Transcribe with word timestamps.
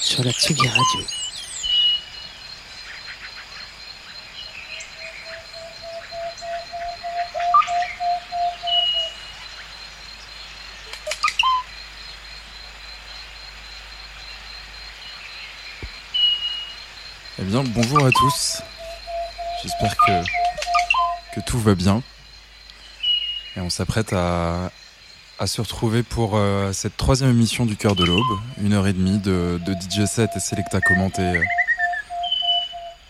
Sur 0.00 0.24
la 0.24 0.32
Radio. 0.32 1.06
Eh 17.38 17.42
bien, 17.42 17.64
bonjour 17.64 18.06
à 18.06 18.10
tous. 18.10 18.62
J'espère 19.62 19.94
que, 19.94 20.22
que 21.34 21.40
tout 21.44 21.58
va 21.58 21.74
bien. 21.74 22.02
Et 23.56 23.60
on 23.60 23.68
s'apprête 23.68 24.14
à, 24.14 24.70
à 25.38 25.46
se 25.46 25.60
retrouver 25.60 26.02
pour 26.02 26.32
euh, 26.36 26.72
cette 26.72 26.96
troisième 26.96 27.30
émission 27.30 27.66
du 27.66 27.76
Cœur 27.76 27.94
de 27.94 28.04
l'Aube. 28.04 28.22
Une 28.62 28.72
heure 28.72 28.86
et 28.86 28.92
demie 28.92 29.18
de, 29.18 29.60
de 29.66 29.72
DJ 29.74 30.06
set 30.06 30.30
et 30.34 30.40
Selecta 30.40 30.80
commenté 30.80 31.22
euh, 31.22 31.42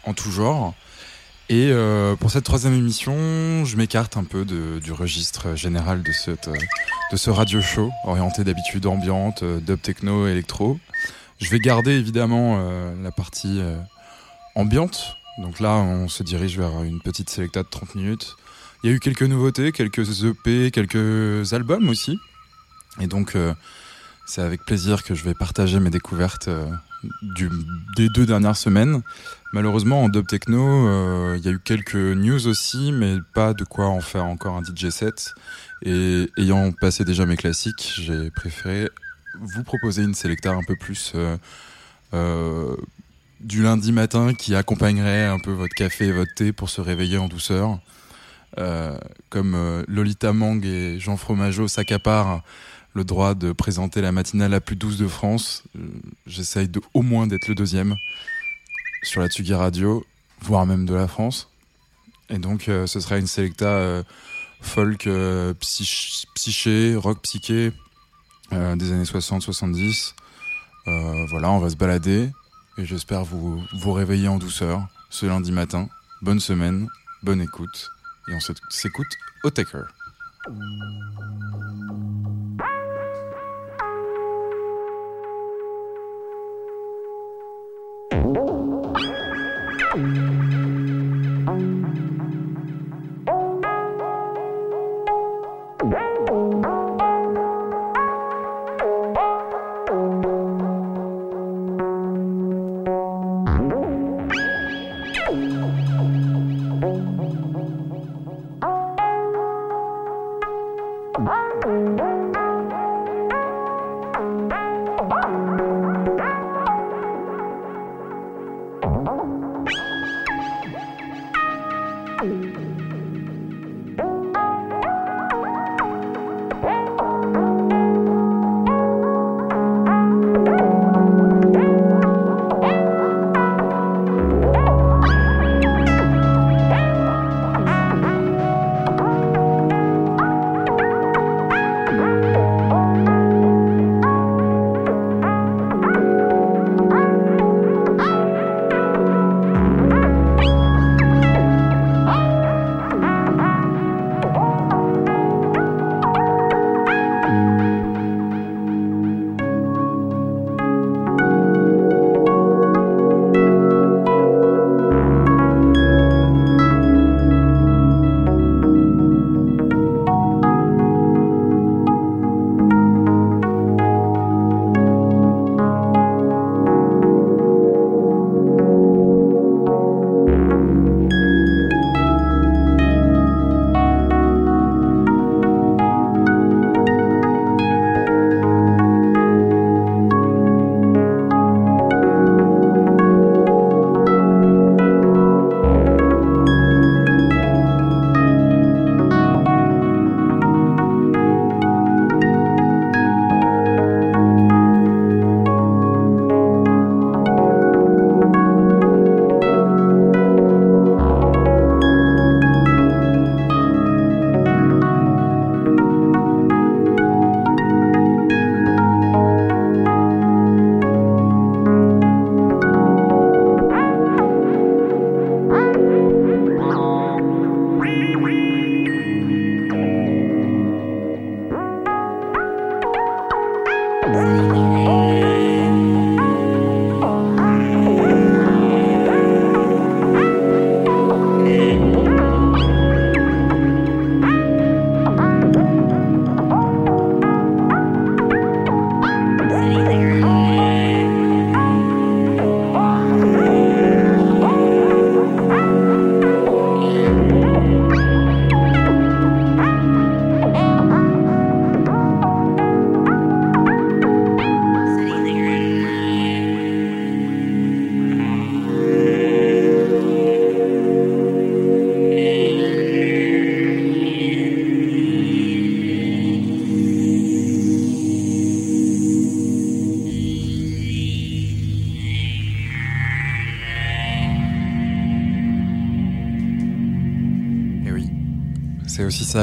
en 0.04 0.12
tout 0.12 0.30
genre. 0.32 0.74
Et 1.48 1.68
euh, 1.70 2.16
pour 2.16 2.32
cette 2.32 2.42
troisième 2.42 2.74
émission, 2.74 3.64
je 3.64 3.76
m'écarte 3.76 4.16
un 4.16 4.24
peu 4.24 4.44
de- 4.44 4.80
du 4.80 4.90
registre 4.92 5.54
général 5.54 6.02
de, 6.02 6.10
cette, 6.10 6.48
euh, 6.48 6.54
de 7.12 7.16
ce 7.16 7.30
radio 7.30 7.60
show, 7.62 7.92
orienté 8.04 8.42
d'habitude 8.42 8.86
ambiante, 8.86 9.44
euh, 9.44 9.60
dub 9.60 9.80
techno, 9.80 10.26
électro. 10.26 10.80
Je 11.40 11.48
vais 11.50 11.60
garder 11.60 11.92
évidemment 11.92 12.56
euh, 12.58 12.92
la 13.04 13.12
partie 13.12 13.60
ambiante. 14.56 15.14
Donc 15.38 15.60
là, 15.60 15.74
on 15.74 16.08
se 16.08 16.22
dirige 16.22 16.58
vers 16.58 16.82
une 16.82 17.00
petite 17.02 17.28
Selecta 17.30 17.62
de 17.62 17.68
30 17.68 17.94
minutes. 17.94 18.36
Il 18.86 18.90
y 18.90 18.92
a 18.92 18.96
eu 18.98 19.00
quelques 19.00 19.24
nouveautés, 19.24 19.72
quelques 19.72 20.22
EP, 20.22 20.70
quelques 20.70 21.52
albums 21.52 21.88
aussi. 21.88 22.20
Et 23.00 23.08
donc, 23.08 23.34
euh, 23.34 23.52
c'est 24.26 24.42
avec 24.42 24.64
plaisir 24.64 25.02
que 25.02 25.16
je 25.16 25.24
vais 25.24 25.34
partager 25.34 25.80
mes 25.80 25.90
découvertes 25.90 26.46
euh, 26.46 26.70
des 27.96 28.08
deux 28.08 28.26
dernières 28.26 28.56
semaines. 28.56 29.02
Malheureusement, 29.52 30.04
en 30.04 30.08
dub 30.08 30.28
techno, 30.28 30.86
euh, 30.86 31.34
il 31.36 31.44
y 31.44 31.48
a 31.48 31.50
eu 31.50 31.58
quelques 31.58 31.96
news 31.96 32.46
aussi, 32.46 32.92
mais 32.92 33.16
pas 33.34 33.54
de 33.54 33.64
quoi 33.64 33.86
en 33.86 34.00
faire 34.00 34.24
encore 34.24 34.56
un 34.56 34.62
DJ 34.62 34.90
set. 34.90 35.34
Et 35.82 36.30
ayant 36.38 36.70
passé 36.70 37.04
déjà 37.04 37.26
mes 37.26 37.36
classiques, 37.36 37.92
j'ai 38.00 38.30
préféré 38.30 38.88
vous 39.40 39.64
proposer 39.64 40.04
une 40.04 40.14
Selecta 40.14 40.52
un 40.52 40.62
peu 40.62 40.76
plus 40.76 41.10
euh, 41.16 41.36
euh, 42.14 42.76
du 43.40 43.64
lundi 43.64 43.90
matin 43.90 44.32
qui 44.32 44.54
accompagnerait 44.54 45.26
un 45.26 45.40
peu 45.40 45.50
votre 45.50 45.74
café 45.74 46.06
et 46.06 46.12
votre 46.12 46.34
thé 46.34 46.52
pour 46.52 46.70
se 46.70 46.80
réveiller 46.80 47.18
en 47.18 47.26
douceur. 47.26 47.80
Euh, 48.58 48.96
comme 49.28 49.54
euh, 49.54 49.82
Lolita 49.86 50.32
Mang 50.32 50.64
et 50.64 50.98
Jean 50.98 51.16
Fromageau 51.16 51.68
s'accaparent 51.68 52.42
le 52.94 53.04
droit 53.04 53.34
de 53.34 53.52
présenter 53.52 54.00
la 54.00 54.12
matinale 54.12 54.50
la 54.52 54.60
plus 54.62 54.76
douce 54.76 54.96
de 54.96 55.06
France, 55.06 55.64
euh, 55.78 55.80
j'essaye 56.26 56.70
au 56.94 57.02
moins 57.02 57.26
d'être 57.26 57.48
le 57.48 57.54
deuxième 57.54 57.94
sur 59.02 59.20
la 59.20 59.28
Tsugi 59.28 59.52
Radio, 59.52 60.06
voire 60.40 60.64
même 60.64 60.86
de 60.86 60.94
la 60.94 61.06
France. 61.06 61.50
Et 62.30 62.38
donc 62.38 62.68
euh, 62.68 62.86
ce 62.86 62.98
sera 63.00 63.18
une 63.18 63.26
selecta 63.26 63.66
euh, 63.66 64.02
folk, 64.62 65.06
euh, 65.06 65.52
psych- 65.60 66.24
psyché, 66.34 66.96
rock 66.96 67.20
psyché 67.22 67.72
des 68.52 68.92
années 68.92 69.02
60-70. 69.04 70.14
Euh, 70.86 71.26
voilà, 71.30 71.50
on 71.50 71.58
va 71.58 71.68
se 71.68 71.74
balader 71.76 72.30
et 72.78 72.86
j'espère 72.86 73.24
vous 73.24 73.60
vous 73.74 73.92
réveiller 73.92 74.28
en 74.28 74.38
douceur 74.38 74.86
ce 75.10 75.26
lundi 75.26 75.50
matin. 75.52 75.88
Bonne 76.22 76.38
semaine, 76.40 76.88
bonne 77.24 77.40
écoute 77.42 77.90
et 78.28 78.34
on 78.34 78.40
s'écoute 78.70 79.06
au 79.44 79.50
Taker. 79.50 79.84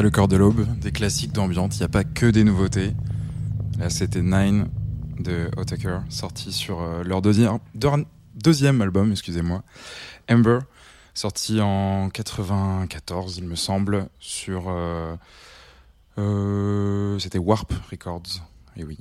Le 0.02 0.10
cœur 0.10 0.28
de 0.28 0.36
l'aube, 0.36 0.66
des 0.80 0.92
classiques 0.92 1.32
d'ambiance, 1.34 1.76
il 1.76 1.80
n'y 1.80 1.86
a 1.86 1.90
pas 1.90 2.04
que 2.04 2.26
des 2.26 2.44
nouveautés. 2.44 2.94
Là, 3.78 3.90
c'était 3.90 4.22
Nine 4.22 4.68
de 5.20 5.50
Otaker, 5.58 6.00
sorti 6.10 6.52
sur 6.52 6.82
euh, 6.82 7.04
leur 7.04 7.22
deuxième, 7.22 8.82
album, 8.82 9.12
excusez-moi, 9.12 9.64
Ember, 10.30 10.60
sorti 11.14 11.62
en 11.62 12.10
94, 12.10 13.38
il 13.38 13.46
me 13.46 13.56
semble, 13.56 14.08
sur. 14.20 14.66
Euh, 14.68 15.16
euh, 16.18 17.20
c'était 17.20 17.40
Warp 17.40 17.72
Records, 17.92 18.42
et 18.76 18.84
oui. 18.84 19.00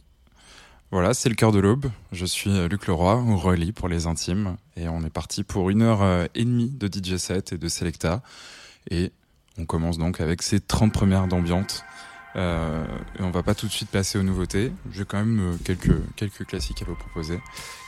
Voilà, 0.91 1.15
c'est 1.15 1.31
le 1.31 1.35
cœur 1.35 1.53
de 1.53 1.59
l'aube. 1.59 1.91
Je 2.13 2.27
suis 2.27 2.69
Luc 2.69 2.87
Leroy, 2.87 3.17
ou 3.17 3.39
Rolly 3.39 3.73
pour 3.73 3.89
les 3.89 4.07
intimes, 4.07 4.57
et 4.77 4.89
on 4.89 5.03
est 5.05 5.11
parti 5.11 5.43
pour 5.43 5.71
une 5.71 5.81
heure 5.81 6.29
et 6.35 6.45
demie 6.45 6.69
de 6.69 6.87
DJ 6.87 7.17
set 7.17 7.53
et 7.53 7.59
de 7.59 7.69
Selecta. 7.69 8.23
Et 8.91 9.11
on 9.59 9.67
commence 9.67 9.99
donc 9.99 10.21
avec 10.21 10.43
ces 10.43 10.61
30 10.61 10.93
premières 10.93 11.27
d'ambiance. 11.27 11.85
Euh, 12.35 12.85
et 13.19 13.23
on 13.23 13.31
va 13.31 13.43
pas 13.43 13.55
tout 13.55 13.67
de 13.67 13.73
suite 13.73 13.91
passer 13.91 14.19
aux 14.19 14.23
nouveautés. 14.23 14.73
J'ai 14.91 15.05
quand 15.05 15.19
même 15.19 15.41
euh, 15.41 15.57
quelques, 15.65 15.97
quelques 16.17 16.47
classiques 16.47 16.83
à 16.83 16.87
vous 16.87 16.95
proposer. 16.95 17.39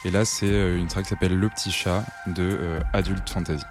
Et 0.04 0.10
là, 0.10 0.24
c'est 0.24 0.46
euh, 0.46 0.76
une 0.76 0.86
track 0.86 1.04
qui 1.04 1.10
s'appelle 1.10 1.38
Le 1.38 1.48
Petit 1.48 1.70
Chat 1.70 2.04
de 2.26 2.58
Adult 2.92 3.28
Fantasy. 3.28 3.64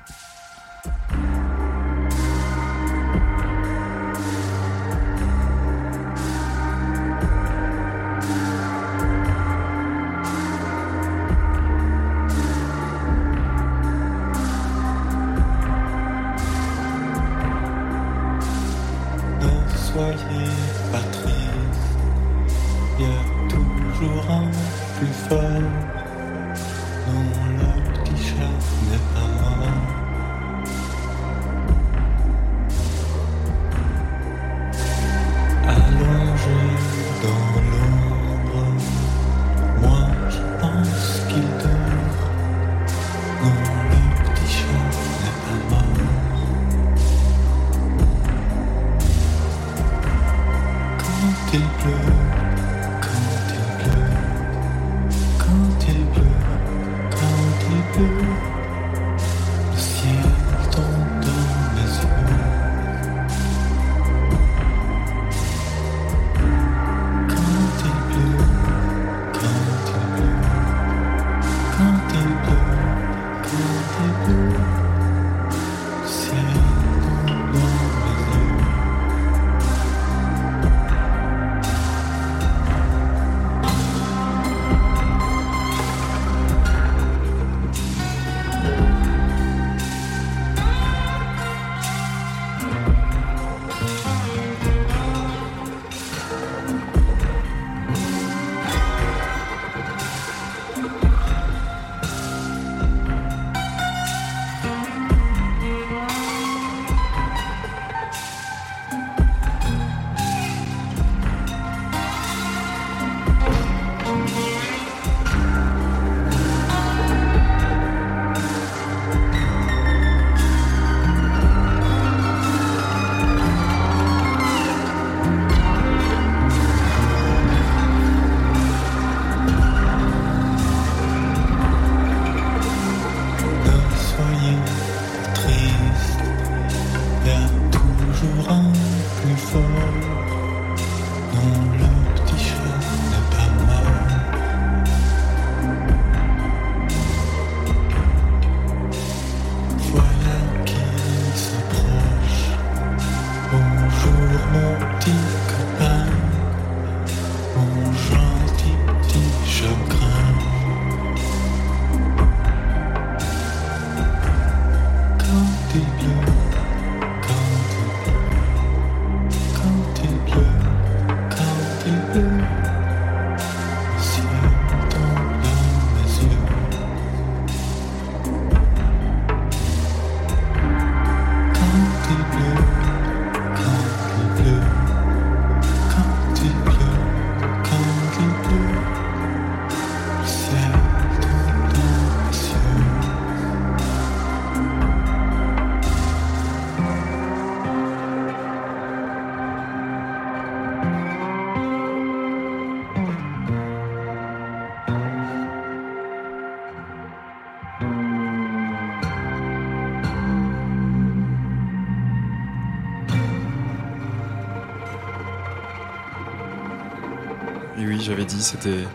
Dit, 218.28 218.42
c'était 218.42 218.86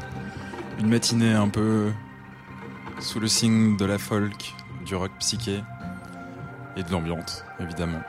une 0.79 0.89
matinée 0.89 1.33
un 1.33 1.51
peu 1.51 1.93
sous 2.99 3.21
le 3.21 3.29
signe 3.29 3.77
de 3.77 3.85
la 3.85 3.99
folk, 3.99 4.55
du 4.87 4.95
rock 4.95 5.13
psyché 5.19 5.61
et 6.77 6.83
de 6.83 6.91
l'ambiance, 6.91 7.45
évidemment. 7.61 8.01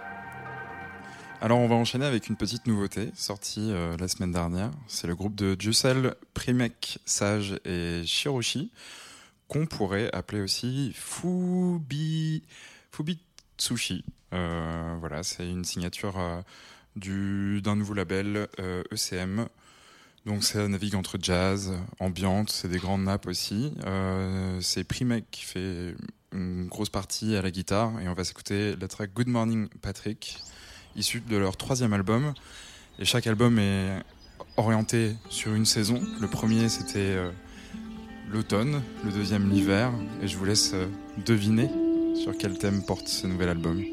Alors 1.41 1.59
on 1.59 1.67
va 1.67 1.75
enchaîner 1.75 2.05
avec 2.05 2.29
une 2.29 2.37
petite 2.37 2.67
nouveauté 2.67 3.11
sortie 3.15 3.71
euh, 3.71 3.97
la 3.97 4.07
semaine 4.07 4.31
dernière. 4.31 4.71
C'est 4.87 5.07
le 5.07 5.15
groupe 5.15 5.35
de 5.35 5.57
Jussel, 5.59 6.15
Primek, 6.33 6.99
Sage 7.05 7.59
et 7.65 8.03
Shiroshi, 8.05 8.71
qu'on 9.49 9.65
pourrait 9.65 10.09
appeler 10.13 10.41
aussi 10.41 10.93
Fubi, 10.95 12.43
Fubitsushi. 12.91 14.05
Euh, 14.33 14.95
voilà, 15.01 15.23
c'est 15.23 15.49
une 15.49 15.65
signature 15.65 16.17
euh, 16.17 16.41
du, 16.95 17.61
d'un 17.61 17.75
nouveau 17.75 17.93
label 17.93 18.47
ECM. 18.91 19.49
Donc 20.29 20.43
ça 20.43 20.67
navigue 20.67 20.93
entre 20.93 21.17
jazz, 21.19 21.73
ambiante, 21.99 22.51
c'est 22.51 22.67
des 22.67 22.77
grandes 22.77 23.03
nappes 23.03 23.25
aussi. 23.25 23.73
c'est 24.61 24.83
Primek 24.83 25.25
qui 25.31 25.43
fait 25.43 25.95
une 26.31 26.67
grosse 26.67 26.91
partie 26.91 27.35
à 27.35 27.41
la 27.41 27.49
guitare 27.49 27.99
et 27.99 28.07
on 28.07 28.13
va 28.13 28.23
s'écouter 28.23 28.75
la 28.79 28.87
track 28.87 29.11
Good 29.15 29.27
Morning 29.27 29.67
Patrick 29.81 30.37
issu 30.95 31.21
de 31.21 31.35
leur 31.35 31.57
troisième 31.57 31.93
album. 31.93 32.35
Et 32.99 33.05
chaque 33.05 33.25
album 33.25 33.57
est 33.57 34.03
orienté 34.55 35.15
sur 35.29 35.55
une 35.55 35.65
saison. 35.65 35.99
Le 36.19 36.27
premier, 36.27 36.69
c'était 36.69 36.99
euh, 36.99 37.31
l'automne, 38.31 38.83
le 39.03 39.11
deuxième, 39.11 39.49
l'hiver. 39.49 39.91
Et 40.21 40.27
je 40.27 40.37
vous 40.37 40.45
laisse 40.45 40.73
euh, 40.75 40.85
deviner 41.25 41.71
sur 42.21 42.37
quel 42.37 42.55
thème 42.59 42.83
porte 42.83 43.07
ce 43.07 43.25
nouvel 43.25 43.49
album. 43.49 43.83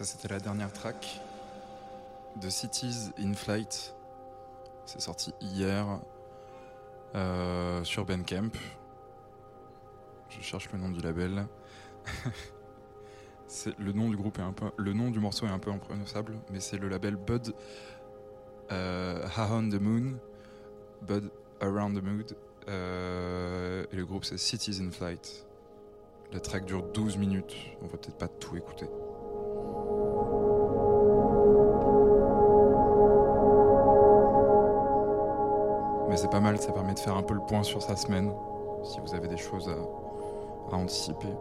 Ça, 0.00 0.06
c'était 0.06 0.28
la 0.28 0.40
dernière 0.40 0.72
track 0.72 1.20
de 2.40 2.48
Cities 2.48 3.10
in 3.18 3.34
Flight. 3.34 3.94
C'est 4.86 5.02
sorti 5.02 5.34
hier 5.42 6.00
euh, 7.14 7.84
sur 7.84 8.06
Bandcamp. 8.06 8.48
Je 10.30 10.40
cherche 10.40 10.72
le 10.72 10.78
nom 10.78 10.88
du 10.88 11.00
label. 11.00 11.46
le 13.78 13.92
nom 13.92 14.08
du 14.08 14.16
groupe 14.16 14.38
est 14.38 14.42
un 14.42 14.54
peu, 14.54 14.70
le 14.78 14.94
morceau 14.94 15.44
est 15.44 15.50
un 15.50 15.58
peu 15.58 15.70
imprononçable, 15.70 16.38
mais 16.50 16.60
c'est 16.60 16.78
le 16.78 16.88
label 16.88 17.16
Bud 17.16 17.52
euh, 18.72 19.28
on 19.36 19.68
the 19.68 19.78
Moon, 19.78 20.18
Bud 21.02 21.30
Around 21.60 22.00
the 22.00 22.02
Mood, 22.02 22.36
euh, 22.68 23.84
et 23.92 23.96
le 23.96 24.06
groupe 24.06 24.24
c'est 24.24 24.38
Cities 24.38 24.80
in 24.80 24.92
Flight. 24.92 25.44
La 26.32 26.40
track 26.40 26.64
dure 26.64 26.84
12 26.84 27.18
minutes, 27.18 27.54
on 27.82 27.86
va 27.86 27.98
peut-être 27.98 28.16
pas 28.16 28.28
tout 28.28 28.56
écouter. 28.56 28.86
C'est 36.20 36.30
pas 36.30 36.40
mal, 36.40 36.60
ça 36.60 36.70
permet 36.72 36.92
de 36.92 36.98
faire 36.98 37.16
un 37.16 37.22
peu 37.22 37.32
le 37.32 37.40
point 37.40 37.62
sur 37.62 37.80
sa 37.80 37.96
semaine, 37.96 38.30
si 38.84 39.00
vous 39.00 39.14
avez 39.14 39.26
des 39.26 39.38
choses 39.38 39.70
à, 39.70 40.76
anticiper. 40.76 41.32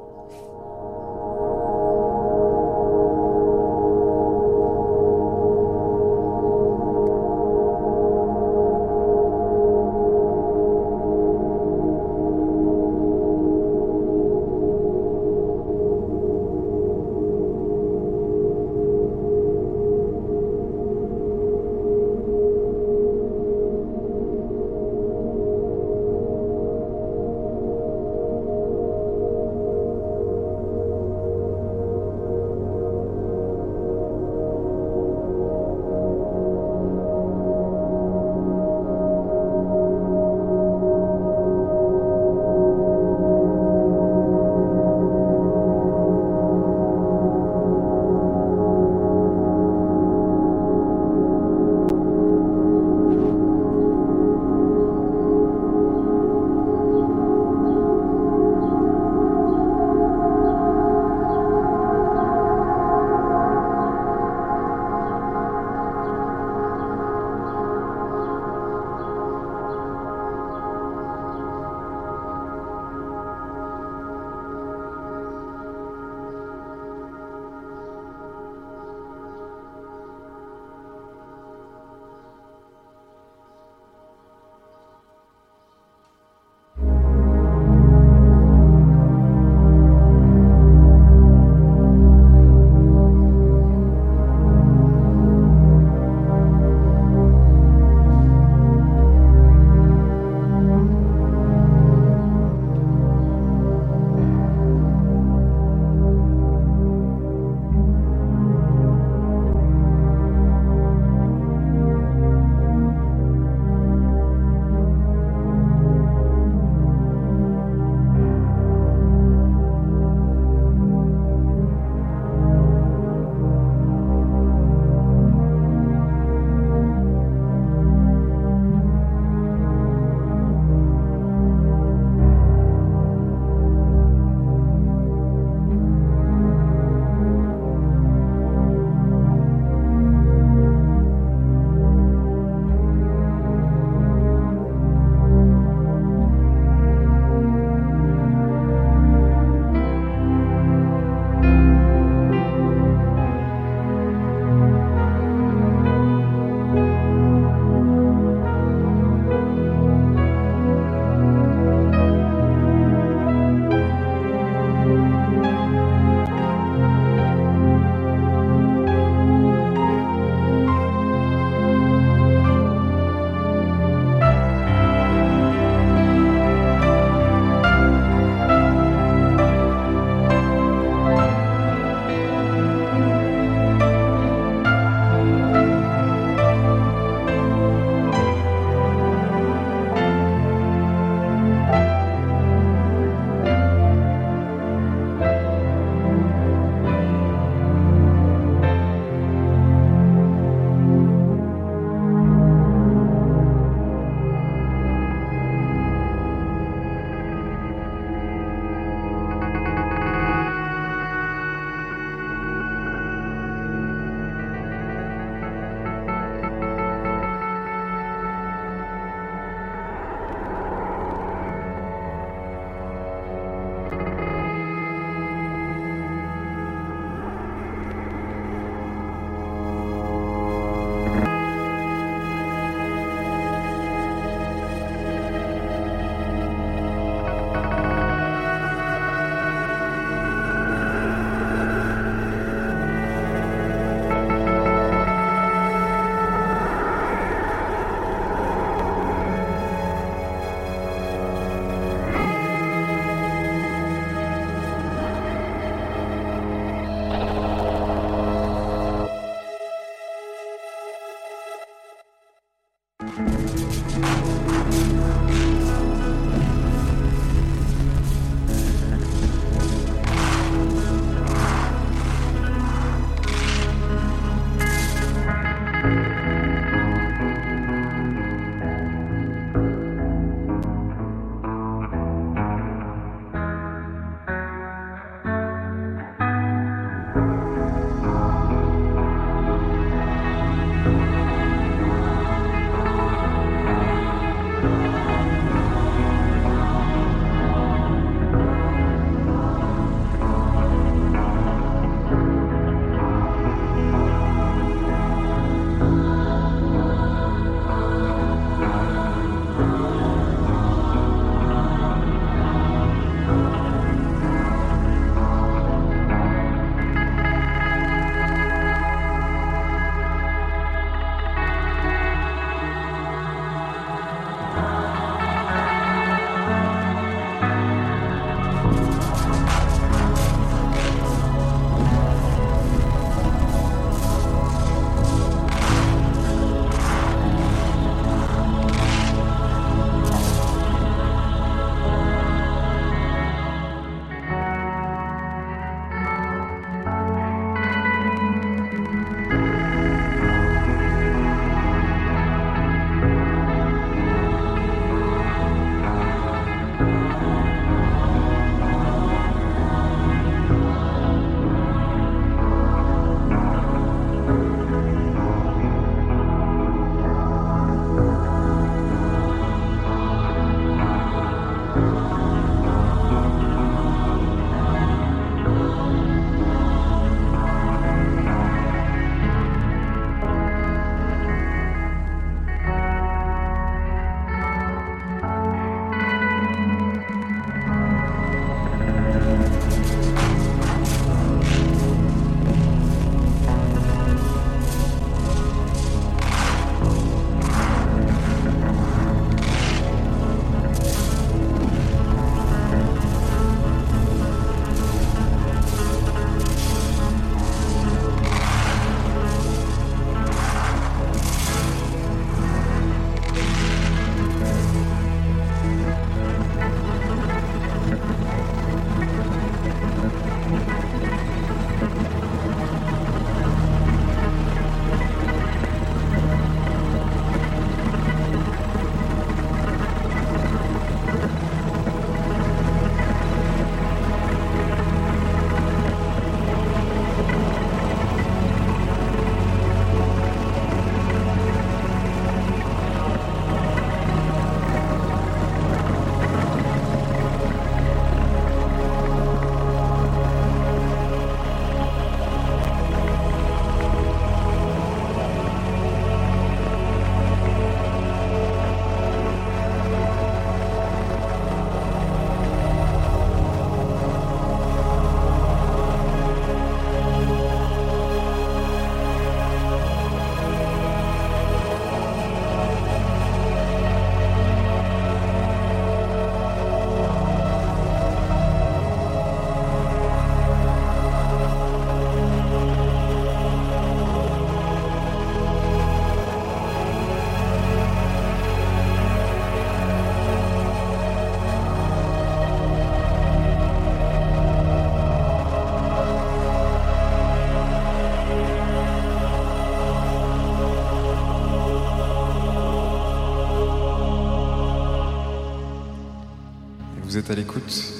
Vous 507.09 507.17
êtes 507.17 507.31
à 507.31 507.33
l'écoute 507.33 507.91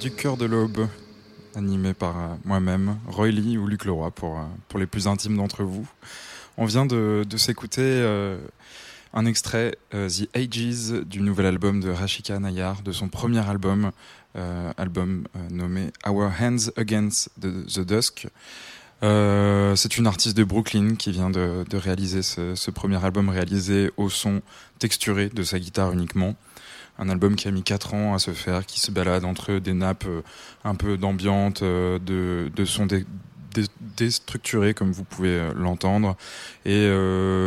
du 0.00 0.10
cœur 0.10 0.38
de 0.38 0.46
l'aube, 0.46 0.88
animé 1.54 1.92
par 1.92 2.18
euh, 2.18 2.34
moi-même, 2.46 2.96
Roy 3.06 3.28
Lee 3.28 3.58
ou 3.58 3.66
Luc 3.66 3.84
Leroy 3.84 4.10
pour, 4.10 4.38
euh, 4.38 4.44
pour 4.70 4.78
les 4.78 4.86
plus 4.86 5.06
intimes 5.06 5.36
d'entre 5.36 5.64
vous. 5.64 5.86
On 6.56 6.64
vient 6.64 6.86
de, 6.86 7.26
de 7.28 7.36
s'écouter 7.36 7.82
euh, 7.82 8.38
un 9.12 9.26
extrait, 9.26 9.76
The 9.90 10.34
Ages, 10.34 10.92
du 11.04 11.20
nouvel 11.20 11.44
album 11.44 11.82
de 11.82 11.90
Rashika 11.90 12.38
Nayar, 12.38 12.80
de 12.80 12.90
son 12.90 13.08
premier 13.08 13.46
album, 13.46 13.90
album 14.78 15.24
nommé 15.50 15.92
Our 16.06 16.32
Hands 16.40 16.70
Against 16.78 17.28
the, 17.38 17.80
Dusk. 17.80 18.28
c'est 19.02 19.98
une 19.98 20.06
artiste 20.06 20.38
de 20.38 20.44
Brooklyn 20.44 20.94
qui 20.94 21.12
vient 21.12 21.28
de, 21.28 21.66
de 21.68 21.76
réaliser 21.76 22.22
ce, 22.22 22.54
ce, 22.54 22.70
premier 22.70 23.04
album 23.04 23.28
réalisé 23.28 23.90
au 23.98 24.08
son 24.08 24.40
texturé 24.78 25.28
de 25.28 25.42
sa 25.42 25.58
guitare 25.58 25.92
uniquement 25.92 26.34
un 26.98 27.08
album 27.08 27.36
qui 27.36 27.48
a 27.48 27.50
mis 27.50 27.62
4 27.62 27.94
ans 27.94 28.14
à 28.14 28.18
se 28.18 28.32
faire, 28.32 28.66
qui 28.66 28.80
se 28.80 28.90
balade 28.90 29.24
entre 29.24 29.54
des 29.58 29.72
nappes 29.72 30.06
euh, 30.06 30.22
un 30.64 30.74
peu 30.74 30.96
d'ambiante, 30.96 31.62
euh, 31.62 31.98
de, 31.98 32.64
sons 32.64 32.88
déstructurés 33.96 34.74
comme 34.74 34.92
vous 34.92 35.04
pouvez 35.04 35.30
euh, 35.30 35.52
l'entendre, 35.54 36.16
et 36.64 36.88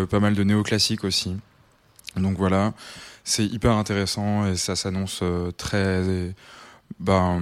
pas 0.09 0.19
mal 0.19 0.35
de 0.35 0.43
néoclassiques 0.43 1.03
aussi. 1.03 1.35
Donc 2.15 2.37
voilà, 2.37 2.73
c'est 3.23 3.45
hyper 3.45 3.73
intéressant 3.73 4.47
et 4.47 4.55
ça 4.55 4.75
s'annonce 4.75 5.23
très... 5.57 6.33
Ben, 6.99 7.41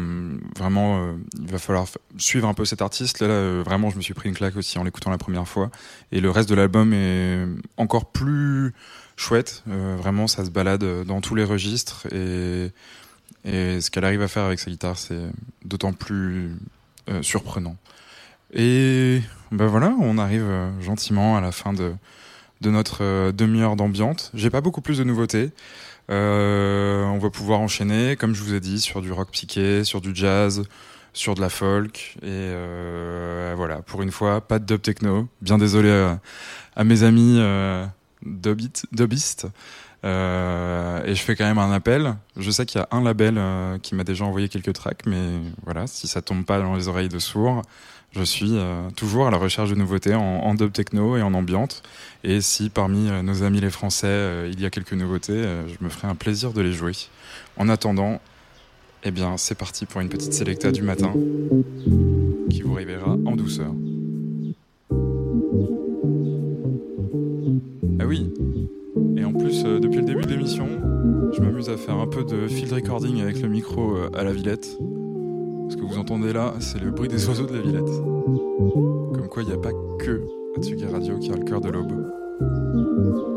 vraiment, 0.58 1.16
il 1.40 1.48
va 1.48 1.58
falloir 1.58 1.88
suivre 2.18 2.48
un 2.48 2.54
peu 2.54 2.66
cet 2.66 2.84
artiste. 2.84 3.22
Là, 3.22 3.64
vraiment, 3.64 3.90
je 3.90 3.98
me 3.98 4.02
suis 4.02 4.14
pris 4.14 4.30
une 4.30 4.36
claque 4.36 4.56
aussi 4.56 4.78
en 4.78 4.84
l'écoutant 4.84 5.10
la 5.10 5.18
première 5.18 5.48
fois. 5.48 5.72
Et 6.12 6.22
le 6.22 6.30
reste 6.30 6.48
de 6.50 6.56
l'album 6.56 6.94
est 6.94 7.48
encore 7.76 8.12
plus 8.12 8.74
chouette. 9.20 9.64
Euh, 9.70 9.96
vraiment, 9.98 10.28
ça 10.28 10.46
se 10.46 10.50
balade 10.50 10.84
dans 11.06 11.22
tous 11.22 11.36
les 11.36 11.44
registres 11.44 12.08
et, 12.12 12.72
ce 13.46 13.90
qu'elle 13.90 14.06
arrive 14.06 14.22
à 14.22 14.28
faire 14.28 14.44
avec 14.44 14.60
sa 14.60 14.70
guitare, 14.70 14.98
c'est 14.98 15.20
d'autant 15.66 15.94
plus 15.94 16.52
euh, 17.10 17.22
surprenant. 17.22 17.76
Et 18.54 19.22
ben 19.52 19.68
voilà, 19.68 19.96
on 20.00 20.18
arrive 20.18 20.44
euh, 20.44 20.70
gentiment 20.82 21.38
à 21.38 21.42
la 21.42 21.52
fin 21.52 21.74
de, 21.74 21.94
notre 22.62 23.32
demi-heure 23.32 23.76
d'ambiance. 23.76 24.32
J'ai 24.34 24.50
pas 24.50 24.62
beaucoup 24.62 24.82
plus 24.82 24.98
de 24.98 25.04
nouveautés. 25.04 25.52
on 26.10 27.20
va 27.22 27.30
pouvoir 27.30 27.60
enchaîner, 27.60 28.16
comme 28.16 28.36
je 28.36 28.44
vous 28.44 28.54
ai 28.54 28.60
dit, 28.60 28.80
sur 28.80 29.02
du 29.02 29.12
rock 29.12 29.30
psyché, 29.32 29.84
sur 29.84 30.02
du 30.02 30.14
jazz, 30.14 30.64
sur 31.14 31.36
de 31.36 31.42
la 31.42 31.50
folk. 31.50 32.18
Et 32.22 32.52
voilà, 33.56 33.82
pour 33.86 34.02
une 34.02 34.12
fois, 34.12 34.42
pas 34.42 34.60
de 34.60 34.66
dub 34.66 34.82
techno. 34.82 35.28
Bien 35.42 35.58
désolé 35.58 35.90
à 36.76 36.84
mes 36.84 37.04
amis 37.04 37.40
Dubist. 38.24 39.48
Euh, 40.06 41.04
et 41.04 41.14
je 41.14 41.22
fais 41.22 41.36
quand 41.36 41.46
même 41.46 41.58
un 41.58 41.72
appel. 41.72 42.16
Je 42.38 42.50
sais 42.52 42.66
qu'il 42.66 42.80
y 42.80 42.84
a 42.84 42.88
un 42.92 43.04
label 43.04 43.36
euh, 43.38 43.78
qui 43.80 43.96
m'a 43.96 44.04
déjà 44.04 44.26
envoyé 44.26 44.50
quelques 44.50 44.74
tracks, 44.74 45.06
mais 45.06 45.40
voilà, 45.66 45.88
si 45.88 46.08
ça 46.08 46.22
tombe 46.22 46.46
pas 46.46 46.60
dans 46.60 46.76
les 46.76 46.88
oreilles 46.88 47.10
de 47.10 47.20
sourds, 47.20 47.62
je 48.12 48.24
suis 48.24 48.58
euh, 48.58 48.90
toujours 48.96 49.28
à 49.28 49.32
la 49.32 49.38
recherche 49.38 49.70
de 49.70 49.76
nouveautés 49.76 50.16
en, 50.16 50.54
dub 50.56 50.72
techno 50.72 51.18
et 51.18 51.22
en 51.22 51.34
ambiante. 51.34 51.84
Et 52.24 52.42
si 52.42 52.70
parmi 52.70 53.10
nos 53.24 53.44
amis 53.44 53.62
les 53.62 53.70
Français, 53.70 54.50
il 54.52 54.60
y 54.60 54.66
a 54.66 54.70
quelques 54.70 54.94
nouveautés, 54.94 55.42
je 55.68 55.84
me 55.84 55.90
ferai 55.90 56.08
un 56.08 56.16
plaisir 56.16 56.54
de 56.54 56.62
les 56.62 56.74
jouer. 56.74 56.94
En 57.58 57.70
attendant, 57.70 58.20
eh 59.04 59.12
bien, 59.12 59.38
c'est 59.38 59.56
parti 59.56 59.86
pour 59.86 60.02
une 60.02 60.10
petite 60.10 60.34
sélecta 60.34 60.72
du 60.72 60.82
matin 60.82 61.14
qui 62.50 62.62
vous 62.62 62.74
réveillera 62.74 63.12
en 63.12 63.36
douceur. 63.36 63.72
En 69.30 69.34
plus, 69.34 69.64
euh, 69.64 69.80
depuis 69.80 70.00
le 70.00 70.06
début 70.06 70.22
de 70.22 70.30
l'émission, 70.30 70.68
je 71.34 71.40
m'amuse 71.42 71.70
à 71.70 71.78
faire 71.78 71.96
un 71.96 72.08
peu 72.08 72.24
de 72.24 72.48
field 72.48 72.74
recording 72.74 73.22
avec 73.22 73.40
le 73.42 73.48
micro 73.48 73.96
euh, 73.96 74.10
à 74.14 74.24
la 74.24 74.34
Villette. 74.34 74.66
Ce 75.70 75.76
que 75.76 75.82
vous 75.82 76.00
entendez 76.00 76.34
là, 76.34 76.56
c'est 76.60 76.82
le 76.82 76.90
bruit 76.90 77.10
des 77.10 77.28
oiseaux 77.28 77.46
de 77.46 77.54
la 77.54 77.62
Villette. 77.62 77.92
Comme 79.14 79.28
quoi, 79.30 79.44
il 79.44 79.50
n'y 79.50 79.54
a 79.54 79.58
pas 79.58 79.72
que 80.00 80.24
Atsugi 80.58 80.86
Radio 80.86 81.20
qui 81.20 81.32
a 81.32 81.36
le 81.36 81.44
cœur 81.44 81.62
de 81.62 81.70
l'aube. 81.70 83.29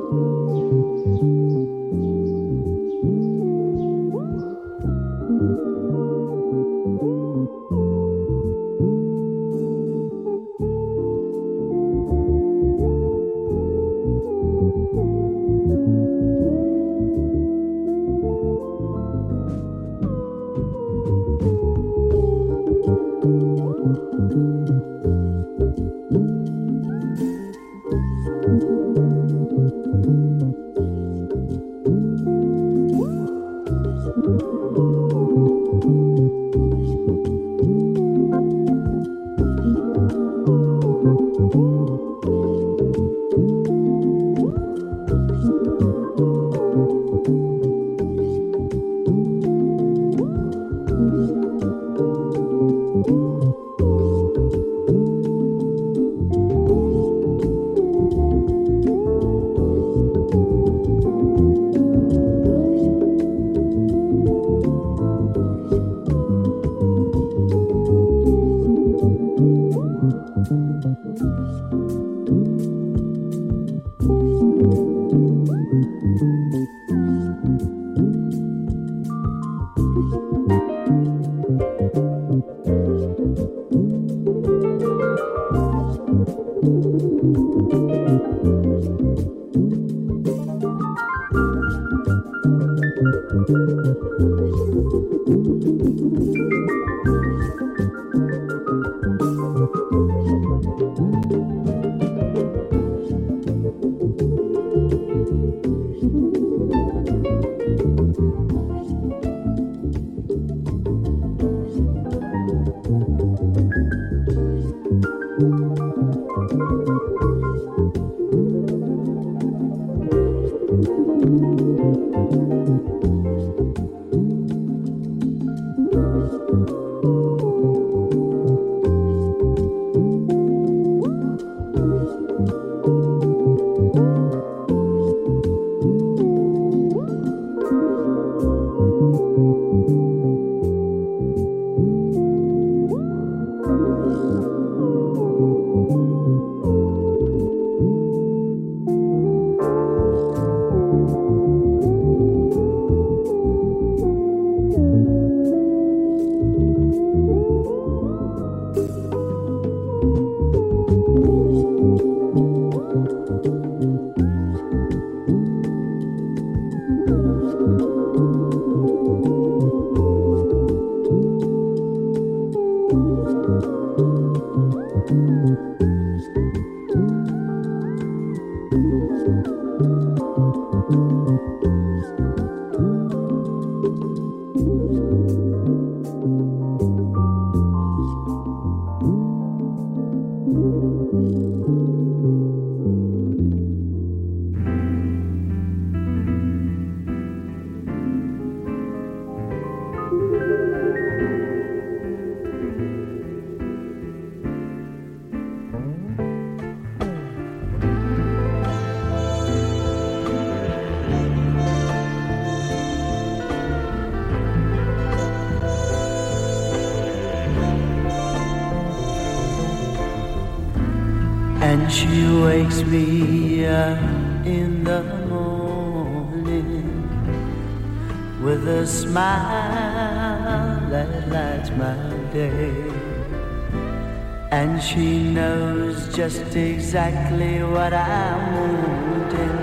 Exactly 236.92 237.62
what 237.62 237.94
I'm 237.94 238.52
wanting. 238.52 239.60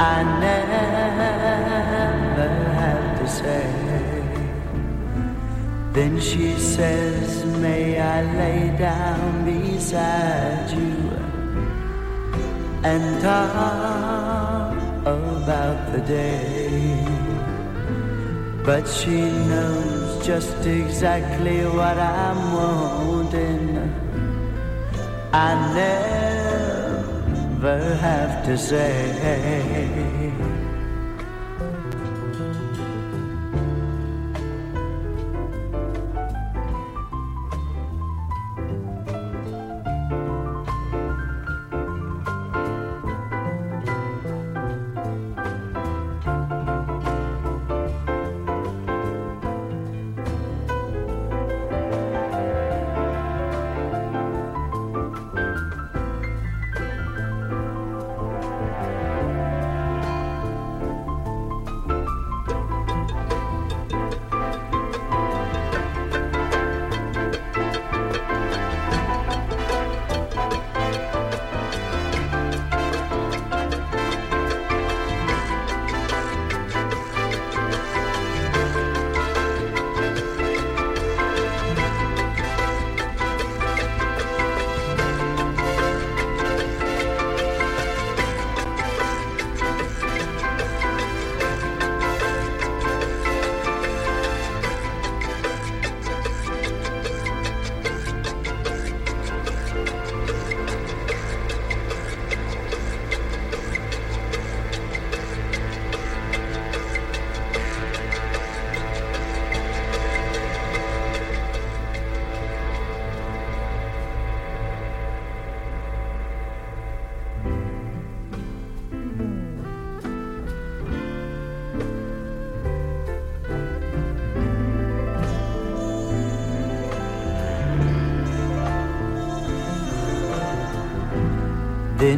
I 0.00 0.22
never 0.40 0.88
have 2.80 3.20
to 3.20 3.26
say. 3.28 3.66
Then 5.92 6.18
she 6.18 6.56
says, 6.56 7.44
May 7.60 8.00
I 8.00 8.22
lay 8.40 8.74
down 8.78 9.44
beside 9.44 10.70
you? 10.70 11.10
and 12.82 13.20
talk 13.20 14.72
about 15.02 15.92
the 15.92 16.00
day. 16.00 17.04
But 18.64 18.88
she 18.88 19.20
knows 19.50 20.26
just 20.26 20.64
exactly 20.64 21.66
what 21.66 21.98
I'm 21.98 22.54
wanting. 22.54 23.69
To 28.50 28.58
say. 28.58 30.09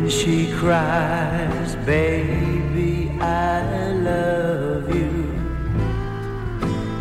Then 0.02 0.10
she 0.10 0.50
cries, 0.54 1.76
Baby, 1.86 3.08
I 3.20 3.92
love 3.92 4.92
you. 4.92 5.30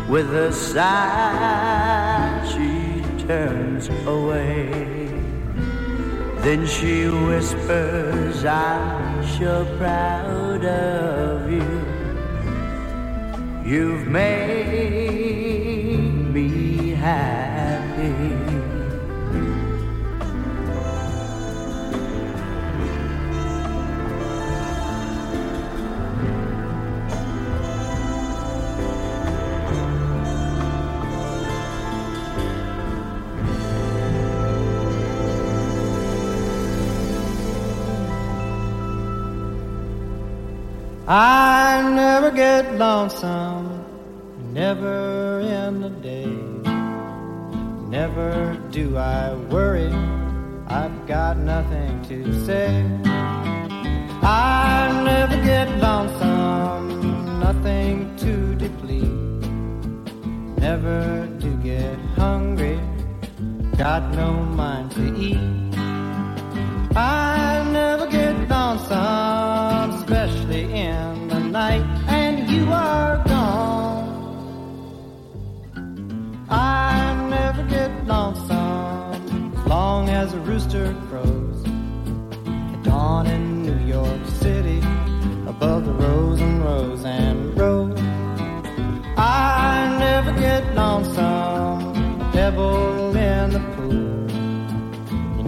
With 0.08 0.32
a 0.32 0.52
sigh, 0.52 2.30
she 2.46 3.02
turns 3.26 3.88
away. 4.06 5.08
Then 6.44 6.64
she 6.64 7.08
whispers, 7.08 8.44
I'm 8.44 9.26
sure 9.26 9.64
proud 9.78 10.64
of 10.64 11.50
you. 11.50 11.82
You've 13.68 14.06
made 14.06 14.41
nothing 51.72 52.24
to 52.24 52.46
say. 52.46 52.91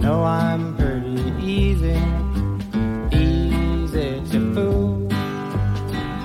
know 0.05 0.23
I'm 0.23 0.77
pretty 0.77 1.33
easy, 1.41 1.97
easy 3.11 4.21
to 4.31 4.39
fool. 4.53 5.07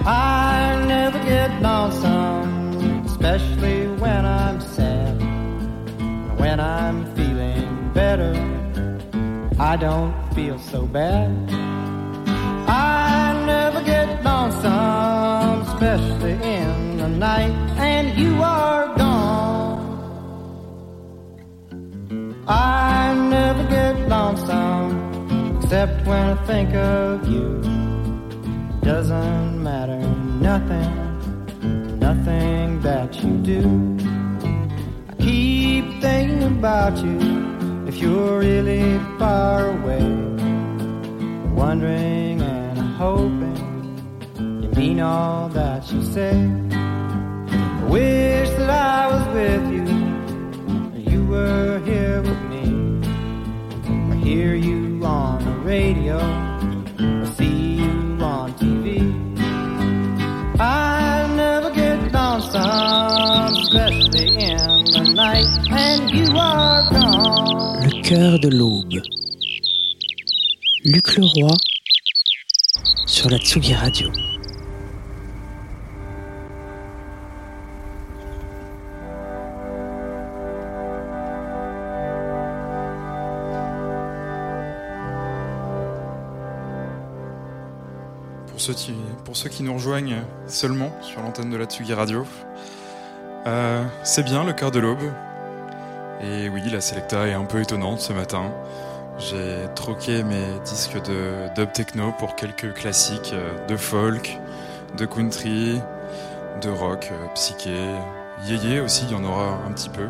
I 0.07 0.85
never 0.87 1.19
get 1.21 1.51
lonesome, 1.63 3.07
especially 3.07 3.87
when 4.03 4.27
I'm 4.27 4.61
sad. 4.61 5.17
When 6.39 6.61
I'm 6.61 6.99
feeling 7.17 7.91
better, 7.95 8.35
I 9.59 9.77
don't 9.77 10.15
feel 10.35 10.59
so 10.59 10.85
bad. 10.85 11.31
I 12.69 13.33
never 13.47 13.83
get 13.83 14.23
lonesome, 14.23 15.63
especially 15.69 16.37
in 16.59 16.99
the 16.99 17.09
night, 17.09 17.57
and 17.79 18.07
you 18.19 18.43
are 18.43 18.90
except 25.71 26.05
when 26.05 26.19
I 26.19 26.35
think 26.47 26.75
of 26.75 27.29
you. 27.29 27.63
Doesn't 28.83 29.63
matter, 29.63 30.01
nothing, 30.01 32.01
nothing 32.01 32.81
that 32.81 33.23
you 33.23 33.37
do. 33.37 33.97
I 35.09 35.15
keep 35.23 36.01
thinking 36.01 36.43
about 36.43 36.99
you 36.99 37.21
if 37.87 37.99
you're 37.99 38.41
really 38.41 38.99
far 39.17 39.69
away. 39.69 40.03
Wondering 41.55 42.43
and 42.43 42.77
hoping 42.77 44.03
you 44.63 44.69
mean 44.71 44.99
all 44.99 45.49
that 45.51 45.93
you 45.93 46.03
say. 46.03 46.35
I 46.73 47.85
wish 47.85 48.51
that 48.59 48.71
I 48.71 49.07
was 49.07 49.25
with 49.37 49.73
you, 49.77 49.85
or 50.95 50.99
you 50.99 51.25
were 51.27 51.79
here 51.85 52.23
with 52.23 52.43
me, 52.51 52.65
or 54.11 54.17
hear 54.17 54.57
you 54.57 54.90
radio, 55.65 56.17
or 57.01 57.27
see 57.37 57.77
you 57.77 58.19
on 58.21 58.53
TV. 58.55 59.01
I 60.59 61.27
never 61.37 61.71
get 61.71 62.13
lonesome, 62.13 63.53
especially 63.63 64.29
in 64.37 64.85
the 64.93 65.13
night, 65.15 65.47
and 65.71 66.11
you 66.11 66.37
are 66.37 66.83
gone. 66.91 67.85
Le 67.85 68.03
cœur 68.03 68.39
de 68.39 68.49
l'aube. 68.49 69.01
Luc 70.85 71.17
Leroy 71.17 71.57
sur 73.07 73.29
la 73.29 73.39
Tsugi 73.39 73.75
Radio. 73.75 74.11
Pour 89.25 89.37
ceux, 89.39 89.49
qui, 89.49 89.63
nous 89.63 89.73
rejoignent 89.73 90.23
seulement 90.47 90.93
sur 91.01 91.23
l'antenne 91.23 91.49
de 91.49 91.57
la 91.57 91.65
Tsugi 91.65 91.95
Radio, 91.95 92.27
euh, 93.47 93.83
c'est 94.03 94.23
bien 94.23 94.45
le 94.45 94.53
cœur 94.53 94.71
de 94.71 94.79
l'aube. 94.79 95.11
Et 96.23 96.51
oui, 96.51 96.61
la 96.71 96.83
Selecta 96.83 97.27
est 97.27 97.33
un 97.33 97.47
peu 97.47 97.63
étonnante 97.63 98.01
ce 98.01 98.13
matin. 98.13 98.53
J'ai 99.17 99.65
troqué 99.75 100.23
mes 100.25 100.59
disques 100.67 101.03
de 101.05 101.49
dub 101.55 101.73
techno 101.73 102.13
pour 102.19 102.37
quelques 102.37 102.75
classiques 102.75 103.31
euh, 103.33 103.67
de 103.67 103.79
folk, 103.79 104.39
de 104.99 105.07
country, 105.07 105.81
de 106.61 106.69
rock, 106.69 107.09
euh, 107.13 107.27
psyché, 107.35 107.95
yéyé 108.45 108.81
aussi, 108.81 109.07
il 109.09 109.13
y 109.13 109.15
en 109.15 109.25
aura 109.25 109.59
un 109.67 109.73
petit 109.73 109.89
peu. 109.89 110.09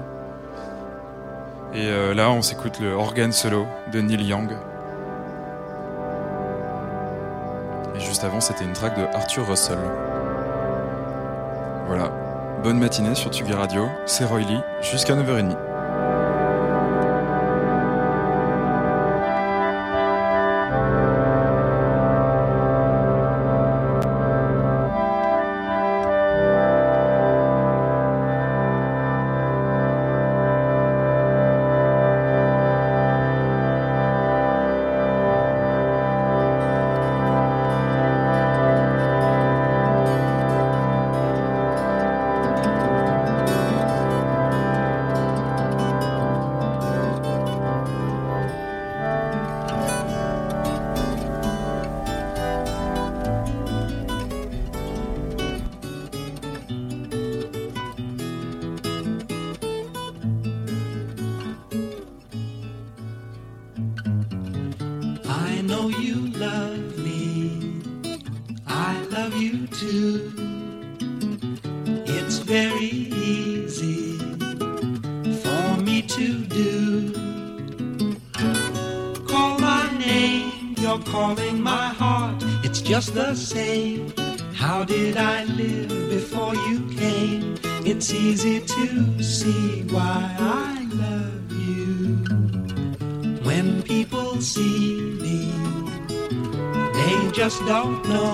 Et 1.73 1.89
là, 2.17 2.33
on 2.33 2.43
s'écoute 2.43 2.81
le 2.81 2.95
organ 2.95 3.31
solo 3.31 3.65
de 3.93 4.01
Neil 4.01 4.25
Young. 4.25 4.51
Juste 8.01 8.25
avant, 8.25 8.41
c'était 8.41 8.65
une 8.65 8.73
track 8.73 8.97
de 8.97 9.05
Arthur 9.15 9.47
Russell. 9.47 9.79
Voilà. 11.87 12.11
Bonne 12.63 12.79
matinée 12.79 13.15
sur 13.15 13.31
Tsugi 13.31 13.53
Radio. 13.53 13.89
C'est 14.07 14.25
Roy 14.25 14.41
Lee, 14.41 14.61
jusqu'à 14.81 15.15
9h30. 15.15 15.70
Same. 83.51 84.13
How 84.55 84.85
did 84.85 85.17
I 85.17 85.45
live 85.45 85.89
before 86.17 86.55
you 86.69 86.79
came? 87.03 87.57
It's 87.91 88.13
easy 88.13 88.61
to 88.61 89.23
see 89.23 89.83
why 89.95 90.37
I 90.39 90.87
love 91.05 91.51
you. 91.67 91.91
When 93.49 93.83
people 93.83 94.41
see 94.41 95.01
me, 95.25 95.41
they 96.99 97.17
just 97.33 97.59
don't 97.67 98.01
know. 98.09 98.30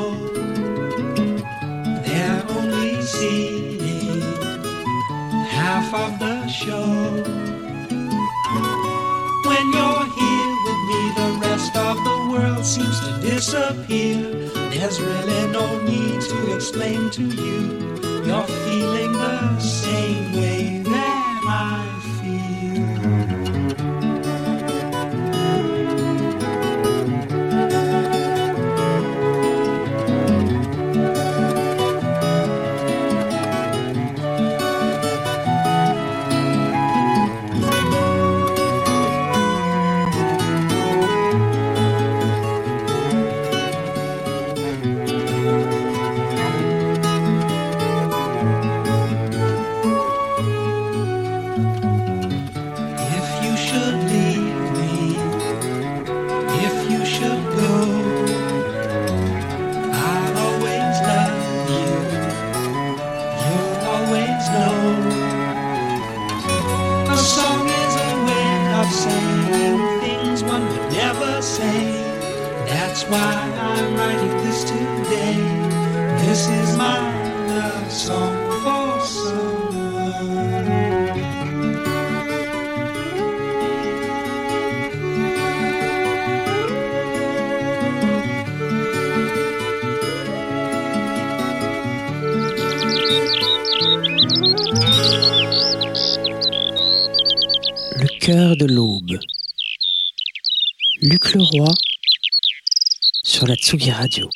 Radio. 103.90 104.28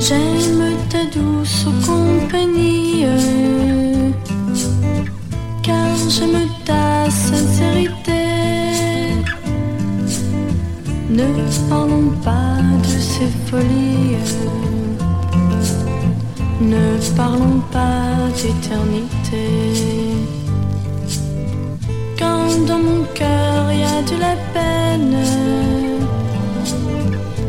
J'aime 0.00 0.76
ta 0.90 1.04
douce 1.06 1.66
compagnie, 1.86 3.06
car 5.62 5.96
j'aime 6.08 6.48
ta 6.64 7.10
sincérité. 7.10 8.24
Ne 11.10 11.24
parlons 11.68 12.10
pas 12.22 12.58
de 12.82 12.88
ces 12.88 13.30
folies, 13.46 14.16
ne 16.64 17.16
parlons 17.16 17.60
pas 17.70 18.28
d'éternité. 18.36 19.46
Quand 22.18 22.66
dans 22.66 22.78
mon 22.78 23.04
cœur 23.14 23.72
il 23.72 23.80
y 23.80 23.82
a 23.82 24.02
de 24.02 24.16
la 24.20 24.36
peine, 24.54 25.16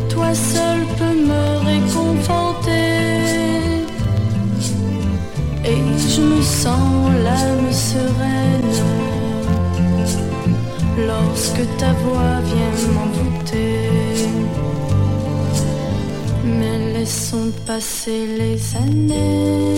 toi 0.09 0.33
seul 0.33 0.79
peux 0.97 1.17
me 1.31 1.43
réconforter. 1.71 2.75
Et 5.63 5.83
je 6.11 6.21
me 6.21 6.41
sens 6.41 7.11
l'âme 7.23 7.71
sereine 7.71 8.75
lorsque 11.07 11.65
ta 11.77 11.91
voix 12.03 12.39
vient 12.51 12.93
m'envoûter. 12.93 13.89
Mais 16.59 16.84
laissons 16.97 17.51
passer 17.65 18.25
les 18.37 18.75
années. 18.77 19.75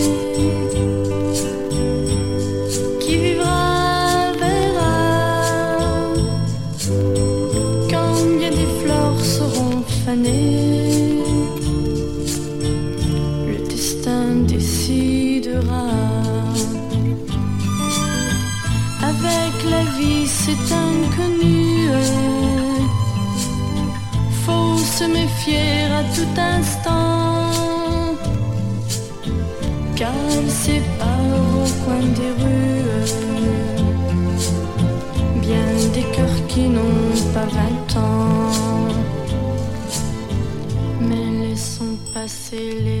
Passer 42.50 42.97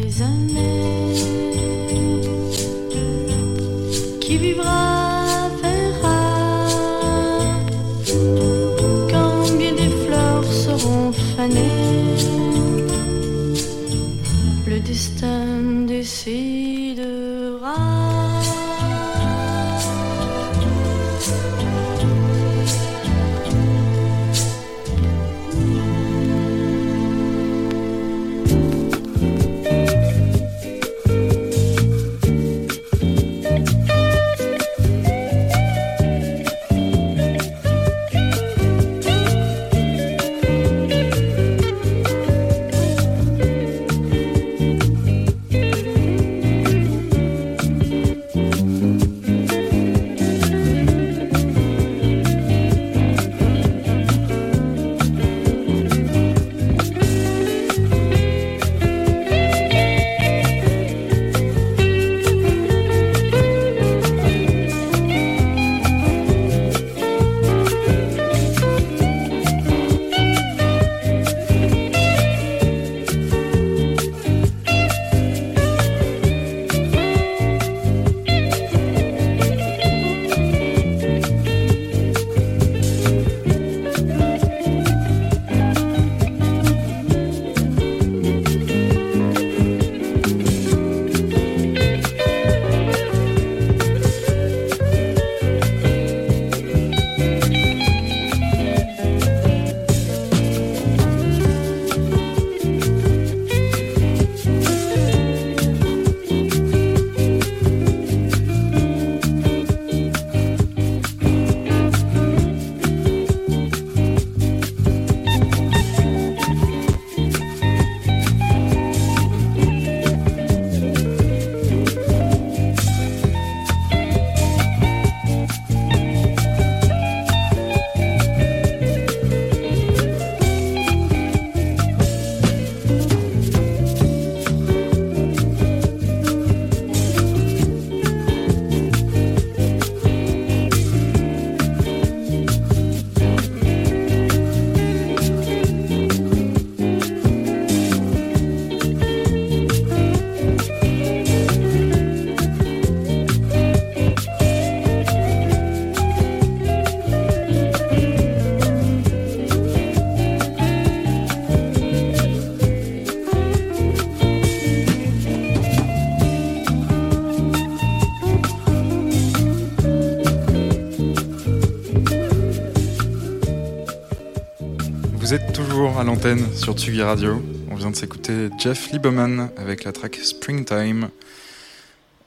à 175.96 176.04
l'antenne 176.04 176.54
sur 176.54 176.74
Tsugi 176.74 177.02
Radio. 177.02 177.42
On 177.70 177.74
vient 177.74 177.90
de 177.90 177.96
s'écouter 177.96 178.50
Jeff 178.58 178.90
Lieberman 178.90 179.50
avec 179.56 179.84
la 179.84 179.92
track 179.92 180.16
Springtime. 180.16 181.08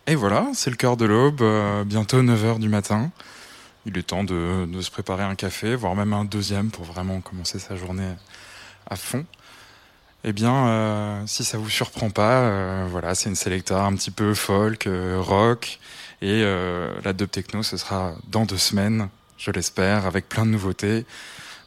Et 0.08 0.16
voilà, 0.16 0.48
c'est 0.54 0.70
le 0.72 0.76
cœur 0.76 0.98
de 0.98 1.06
l'aube, 1.06 1.42
euh, 1.42 1.84
bientôt 1.84 2.24
9h 2.24 2.60
du 2.60 2.70
matin. 2.70 3.12
il 3.86 3.98
est 3.98 4.04
temps 4.04 4.24
de, 4.24 4.68
se 4.82 4.90
préparer 4.90 5.24
un 5.24 5.36
café, 5.36 5.76
voire 5.76 5.96
même 5.96 6.12
un 6.14 6.26
deuxième 6.26 6.72
pour 6.72 6.86
vraiment 6.86 7.22
commencer 7.22 7.60
sa 7.60 7.76
journée 7.76 8.10
à 8.90 8.96
fond. 8.96 9.26
Eh 10.24 10.34
bien, 10.34 10.68
euh, 10.68 11.24
si 11.28 11.44
ça 11.44 11.58
vous 11.58 11.70
surprend 11.70 12.10
pas, 12.10 12.40
euh, 12.40 12.88
voilà, 12.90 13.16
c'est 13.16 13.30
une 13.30 13.36
Selecta 13.36 13.84
un 13.84 13.94
petit 13.96 14.12
peu 14.12 14.34
folk, 14.34 14.90
rock, 15.20 15.80
et 16.22 16.44
la 17.04 17.14
techno, 17.14 17.64
ce 17.64 17.78
sera 17.78 18.14
dans 18.28 18.46
deux 18.46 18.58
semaines, 18.58 19.10
je 19.38 19.52
l'espère, 19.52 20.06
avec 20.06 20.30
plein 20.30 20.46
de 20.46 20.52
nouveautés. 20.52 21.06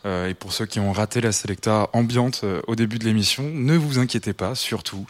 Euh, 0.05 0.29
et 0.29 0.35
pour 0.35 0.53
ceux 0.53 0.67
qui 0.67 0.81
ont 0.81 0.93
raté 0.93 1.21
la 1.21 1.33
Selecta 1.33 1.89
ambiante 1.93 2.43
euh, 2.45 2.61
au 2.67 2.75
début 2.75 2.99
de 2.99 3.05
l'émission, 3.05 3.45
ne 3.45 3.77
vous 3.77 3.99
inquiétez 3.99 4.33
pas, 4.33 4.55
surtout, 4.55 5.07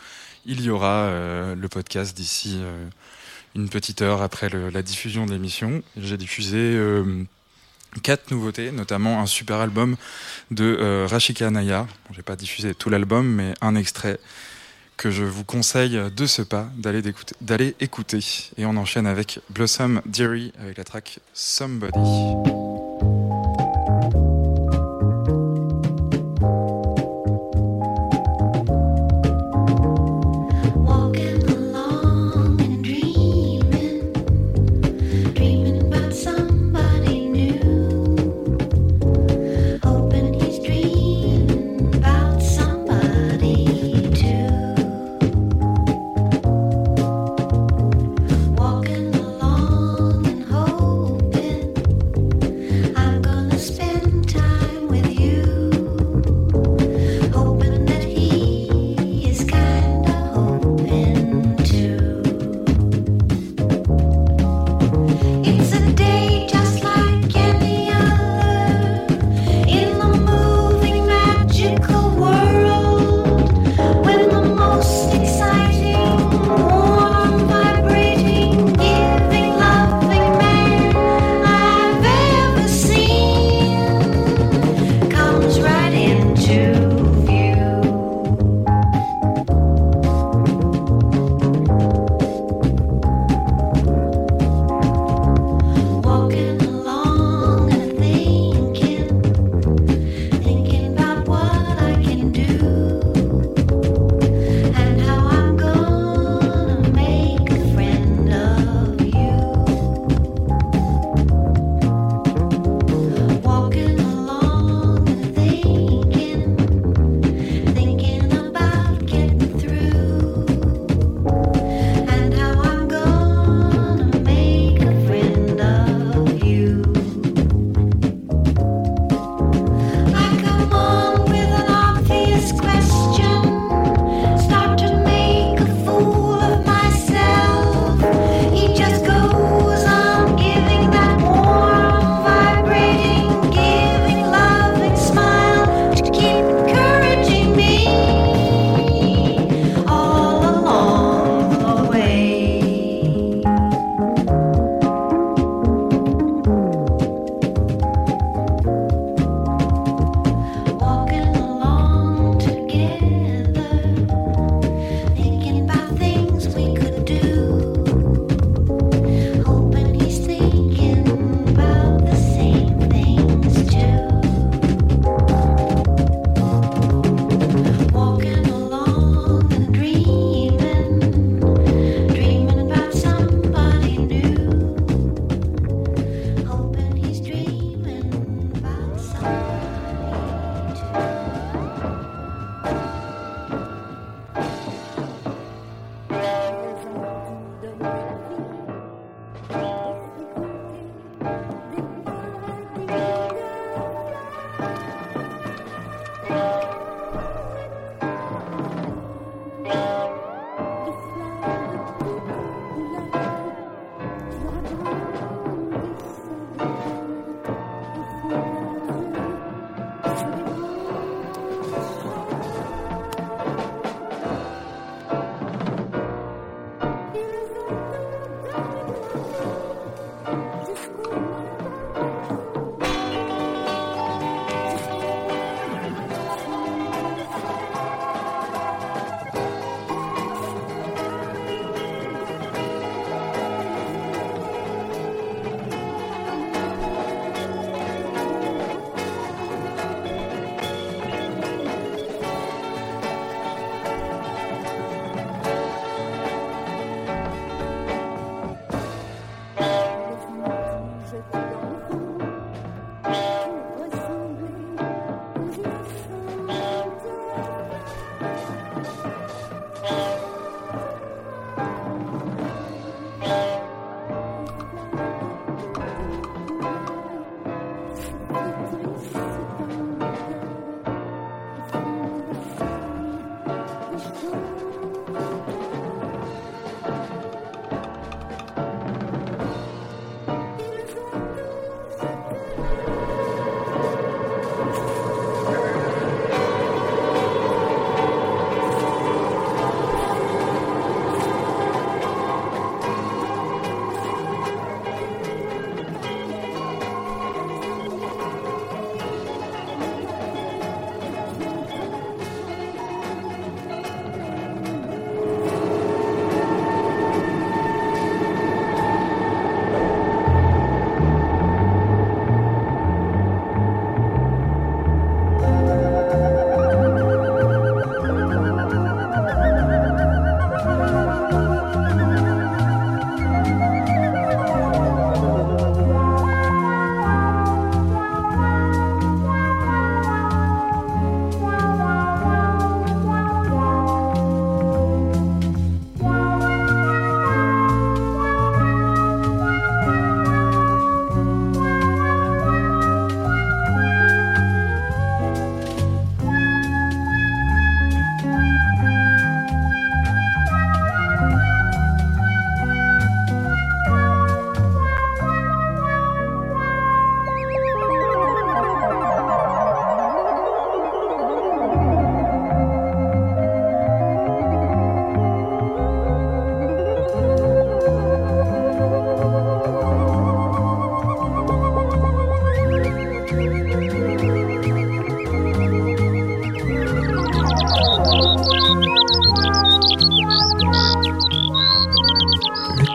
il 0.46 0.60
y 0.60 0.70
aura 0.70 1.10
le 1.56 1.68
podcast 1.68 2.14
d'ici 2.14 2.60
une 3.54 3.70
petite 3.70 4.02
heure 4.02 4.20
après 4.20 4.50
la 4.50 4.82
diffusion 4.82 5.24
de 5.24 5.32
l'émission. 5.32 5.82
J'ai 5.96 6.18
diffusé 6.18 6.78
quatre 8.00 8.30
nouveautés, 8.30 8.70
notamment 8.72 9.20
un 9.20 9.26
super 9.26 9.56
album 9.56 9.96
de 10.50 10.76
euh, 10.80 11.06
Rashika 11.08 11.46
Anaya. 11.46 11.82
Bon, 11.82 12.14
J'ai 12.14 12.22
pas 12.22 12.36
diffusé 12.36 12.74
tout 12.74 12.90
l'album, 12.90 13.26
mais 13.26 13.54
un 13.60 13.74
extrait 13.76 14.18
que 14.96 15.10
je 15.10 15.24
vous 15.24 15.44
conseille 15.44 16.00
de 16.14 16.26
ce 16.26 16.42
pas 16.42 16.68
d'aller 16.76 17.02
d'aller 17.40 17.74
écouter. 17.80 18.20
Et 18.56 18.64
on 18.64 18.76
enchaîne 18.76 19.06
avec 19.06 19.40
Blossom 19.50 20.00
Deary 20.06 20.52
avec 20.60 20.78
la 20.78 20.84
track 20.84 21.18
Somebody. 21.32 22.73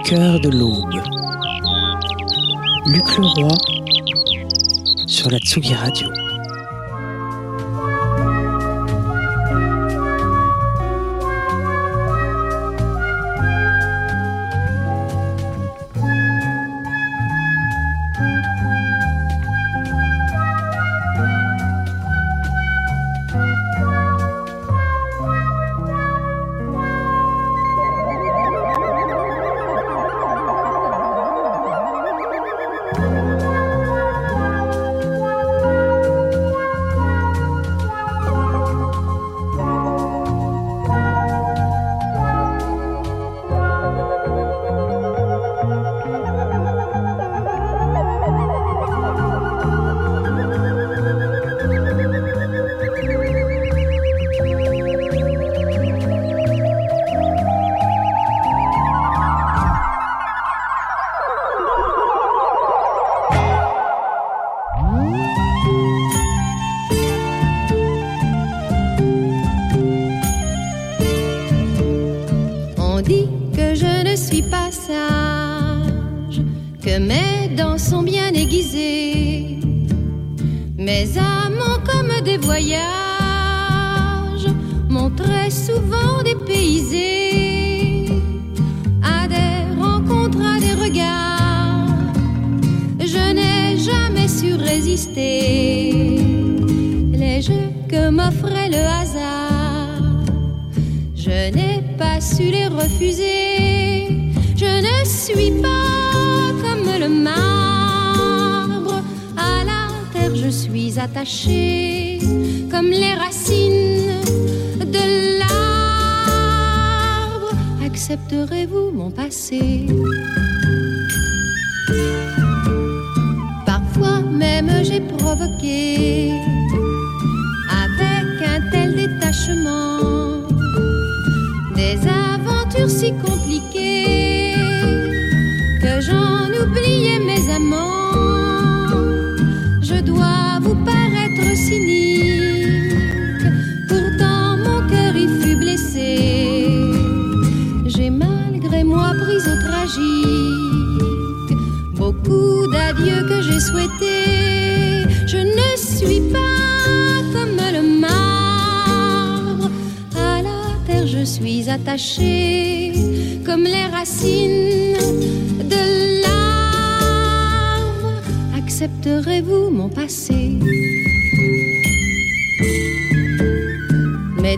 Cœur 0.09 0.39
de 0.39 0.49
l'aube. 0.49 1.03
Luc 2.87 3.17
Leroy 3.19 3.55
sur 5.05 5.29
la 5.29 5.37
Tsugi 5.37 5.75
Radio. 5.75 6.07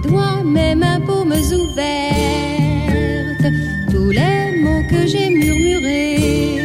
Doigts, 0.01 0.43
mes 0.43 0.75
mains, 0.75 1.01
paumes 1.01 1.31
ouvertes, 1.31 1.85
tous 3.91 4.09
les 4.09 4.61
mots 4.63 4.83
que 4.89 5.07
j'ai 5.07 5.29
murmurés. 5.29 6.61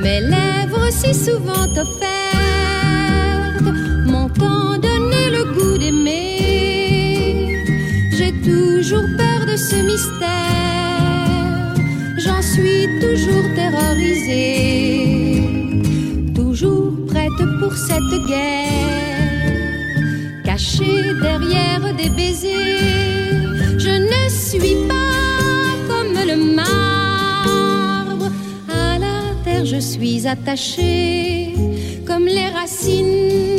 Mes 0.00 0.20
lèvres 0.20 0.90
si 0.90 1.14
souvent 1.14 1.66
offertes 1.84 3.70
m'ont 4.06 4.28
tant 4.30 4.78
donné 4.78 5.30
le 5.30 5.44
goût 5.54 5.78
d'aimer. 5.78 7.64
J'ai 8.16 8.32
toujours 8.42 9.08
peur 9.16 9.46
de 9.50 9.56
ce 9.56 9.76
mystère, 9.90 11.74
j'en 12.18 12.42
suis 12.42 12.86
toujours 13.00 13.46
terrorisée, 13.54 15.42
toujours 16.34 16.92
prête 17.06 17.42
pour 17.60 17.74
cette 17.74 18.26
guerre, 18.26 19.52
cachée 20.44 21.07
des 21.98 22.08
baisers. 22.10 22.78
Je 23.76 23.94
ne 24.12 24.28
suis 24.28 24.76
pas 24.86 25.74
comme 25.88 26.14
le 26.30 26.36
marbre 26.54 28.30
à 28.68 28.98
la 28.98 29.34
terre 29.44 29.66
je 29.66 29.80
suis 29.80 30.26
attachée 30.26 31.54
comme 32.06 32.26
les 32.26 32.48
racines 32.58 33.58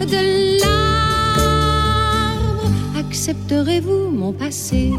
de 0.00 0.20
l'arbre. 0.60 2.70
Accepterez-vous 2.98 4.10
mon 4.10 4.32
passé? 4.32 4.90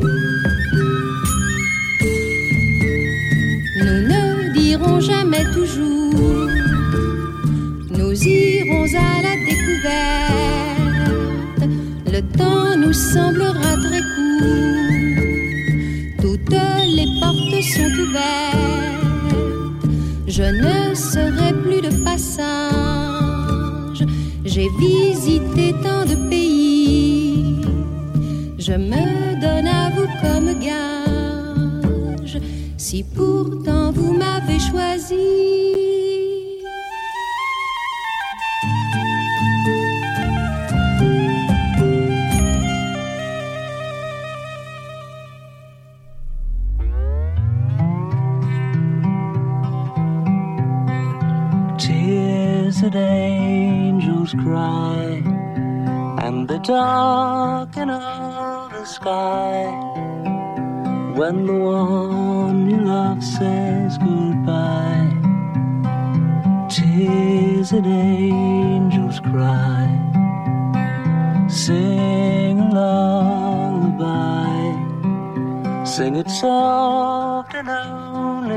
Nous 3.86 3.99
ne 4.11 4.53
dirons 4.53 4.99
jamais 4.99 5.45
toujours. 5.53 6.49
Nous 7.97 8.13
irons 8.23 8.86
à 9.09 9.11
la 9.26 9.34
découverte. 9.47 10.64
Le 12.16 12.22
temps 12.22 12.78
nous 12.78 12.93
semblera 12.93 13.76
très 13.76 13.99
court. 14.16 15.20
Toutes 16.22 16.55
les 16.97 17.07
portes 17.20 17.61
sont 17.76 17.91
ouvertes. 18.03 19.86
Je 20.26 20.43
ne 20.43 20.95
serai 20.95 21.51
plus 21.61 21.82
de 21.82 21.89
passage. 22.05 24.05
J'ai 24.45 24.70
visité 24.80 25.76
tant 25.84 26.05
de 26.05 26.16
pays. 26.30 27.59
Je 28.59 28.72
me 28.72 29.36
donne 29.41 29.68
à 29.68 29.89
vous 29.89 30.07
comme 30.22 30.57
gage. 30.61 32.39
Si 32.78 33.03
pourtant 33.03 33.55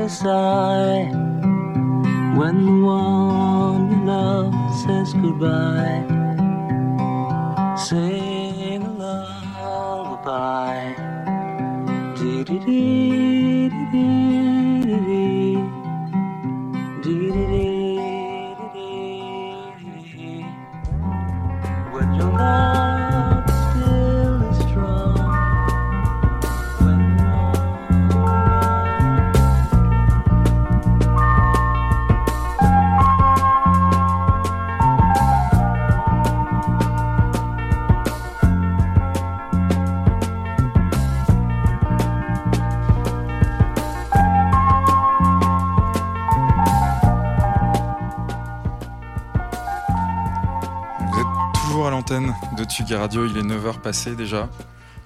Inside. 0.09 1.28
De 52.09 52.63
Tsugi 52.63 52.95
Radio, 52.95 53.27
il 53.27 53.37
est 53.37 53.43
9h 53.43 53.81
passé 53.81 54.15
déjà. 54.15 54.49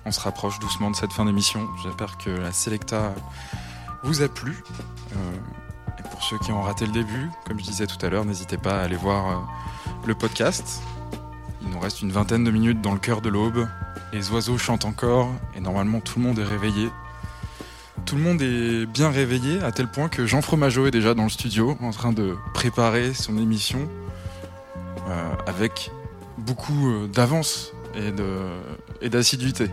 On 0.06 0.12
se 0.12 0.22
rapproche 0.22 0.58
doucement 0.60 0.90
de 0.90 0.96
cette 0.96 1.12
fin 1.12 1.26
d'émission. 1.26 1.68
J'espère 1.84 2.18
que 2.18 2.30
la 2.30 2.54
Selecta 2.54 3.14
vous 4.04 4.22
a 4.22 4.30
plu. 4.30 4.64
Euh, 5.12 5.98
et 6.00 6.04
pour 6.10 6.24
ceux 6.24 6.38
qui 6.40 6.54
ont 6.54 6.62
raté 6.62 6.86
le 6.86 6.94
début, 6.94 7.30
comme 7.46 7.60
je 7.60 7.66
disais 7.66 7.88
tout 7.88 7.98
à 8.06 8.10
l'heure, 8.10 8.24
n'hésitez 8.24 8.58
pas 8.58 8.80
à 8.80 8.84
aller 8.84 8.96
voir 8.96 9.28
euh, 9.28 9.42
le 10.06 10.16
podcast. 10.16 10.82
Il 11.62 11.72
nous 11.72 11.80
reste 11.80 12.02
une 12.02 12.12
vingtaine 12.14 12.46
de 12.46 12.52
minutes 12.52 12.80
dans 12.80 12.94
le 12.94 13.00
cœur 13.00 13.20
de 13.20 13.28
l'aube. 13.28 13.68
Les 14.14 14.32
oiseaux 14.32 14.58
chantent 14.58 14.86
encore 14.86 15.30
et 15.58 15.60
normalement 15.60 16.00
tout 16.00 16.20
le 16.20 16.26
monde 16.26 16.40
est 16.40 16.46
réveillé. 16.46 16.90
Tout 18.06 18.16
le 18.16 18.22
monde 18.22 18.42
est 18.42 18.86
bien 18.86 19.10
réveillé 19.10 19.62
à 19.62 19.74
tel 19.74 19.92
point 19.92 20.08
que 20.08 20.26
Jean 20.26 20.42
Fromageau 20.42 20.88
est 20.88 20.92
déjà 20.92 21.14
dans 21.14 21.24
le 21.24 21.30
studio 21.30 21.78
en 21.82 21.92
train 21.92 22.14
de 22.14 22.38
préparer 22.54 23.14
son 23.14 23.38
émission 23.38 23.90
euh, 25.10 25.34
avec 25.48 25.92
beaucoup 26.38 26.90
euh, 26.90 27.08
d'avance 27.08 27.74
et 29.02 29.10
d'assiduité. 29.10 29.70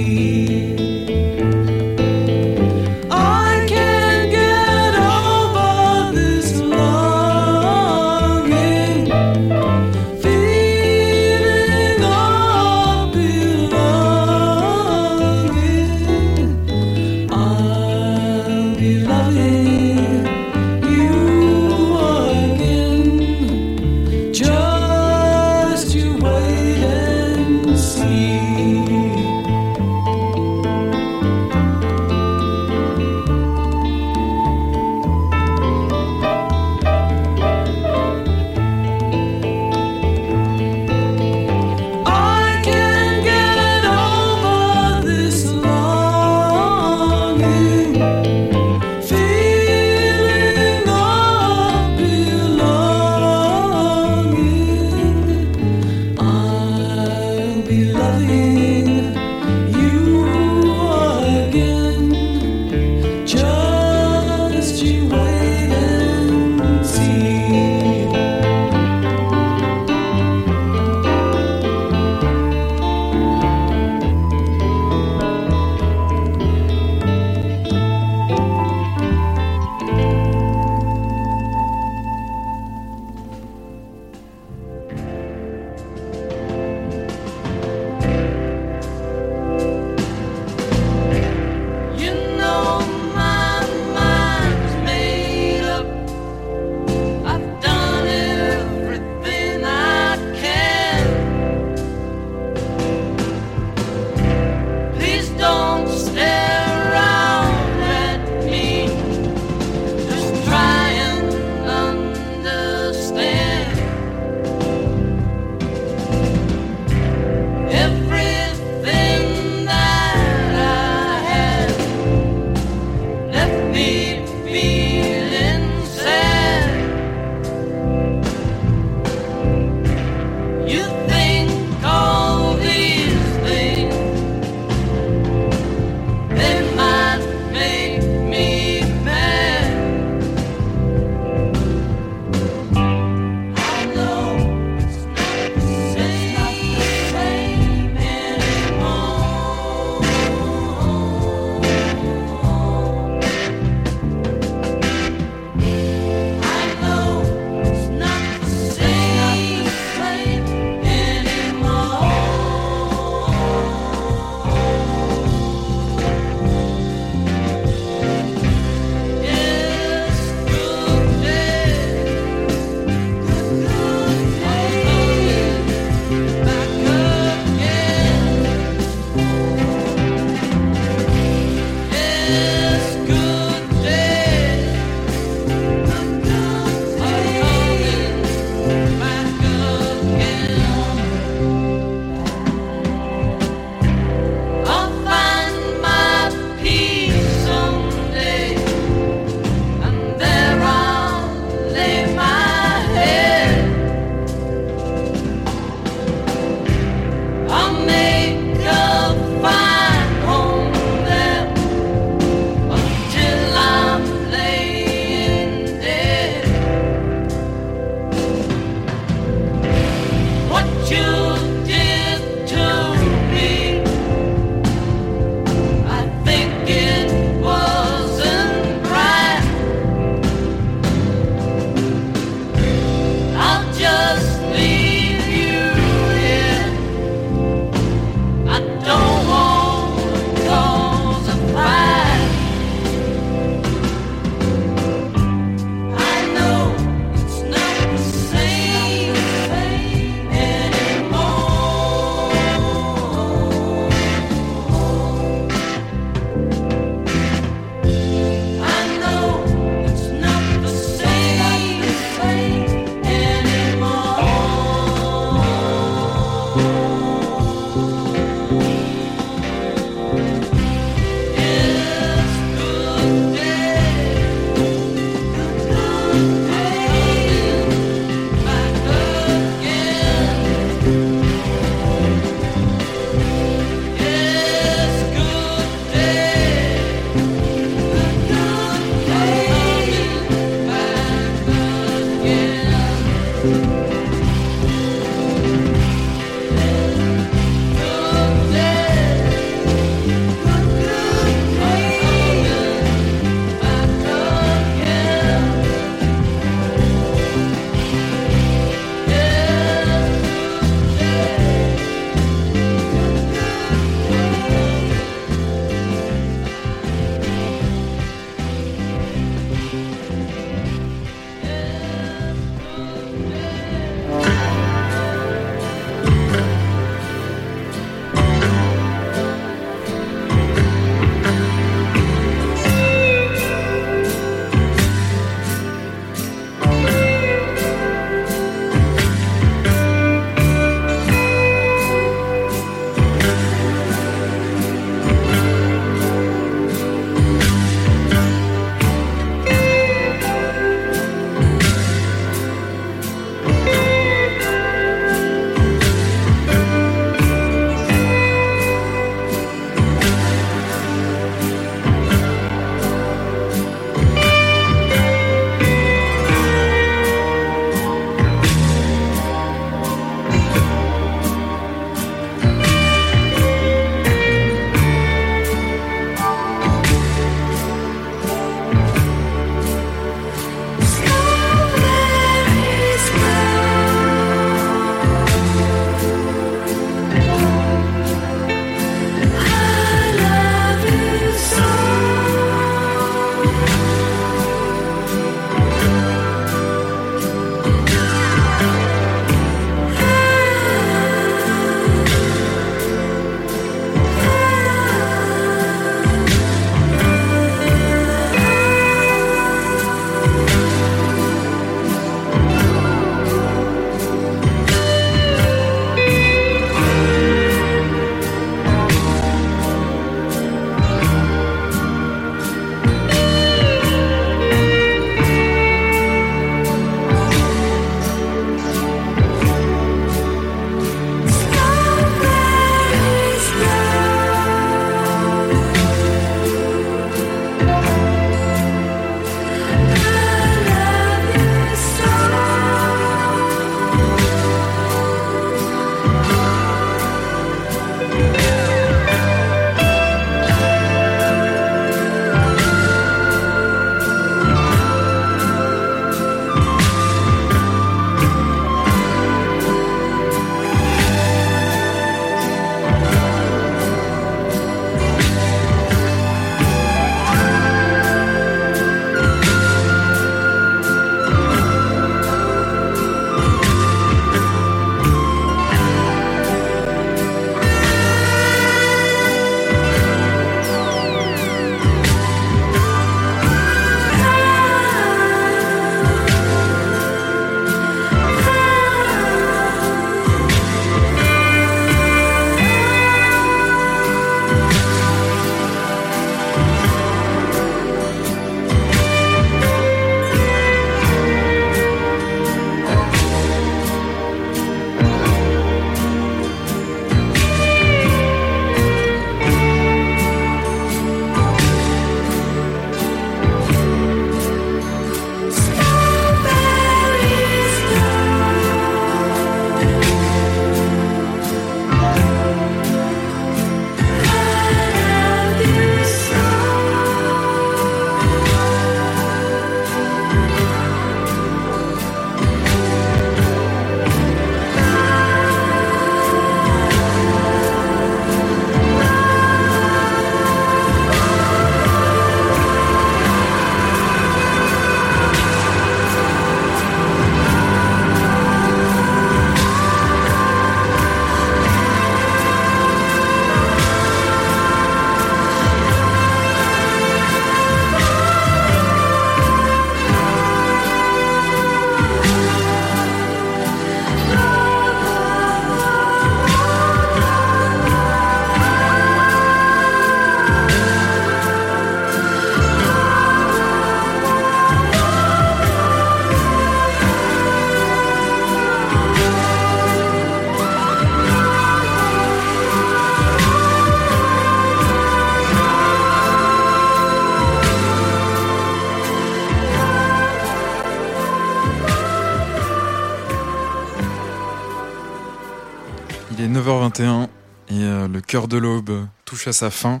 De 598.46 598.58
l'aube 598.58 599.06
touche 599.24 599.48
à 599.48 599.52
sa 599.52 599.70
fin. 599.70 600.00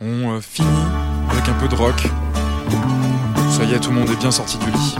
On 0.00 0.32
euh, 0.32 0.40
finit 0.40 0.68
avec 1.30 1.48
un 1.48 1.52
peu 1.54 1.68
de 1.68 1.74
rock. 1.74 2.08
Ça 3.50 3.64
y 3.64 3.74
est, 3.74 3.80
tout 3.80 3.90
le 3.90 3.96
monde 3.96 4.08
est 4.08 4.16
bien 4.16 4.30
sorti 4.30 4.56
du 4.58 4.70
lit. 4.70 4.96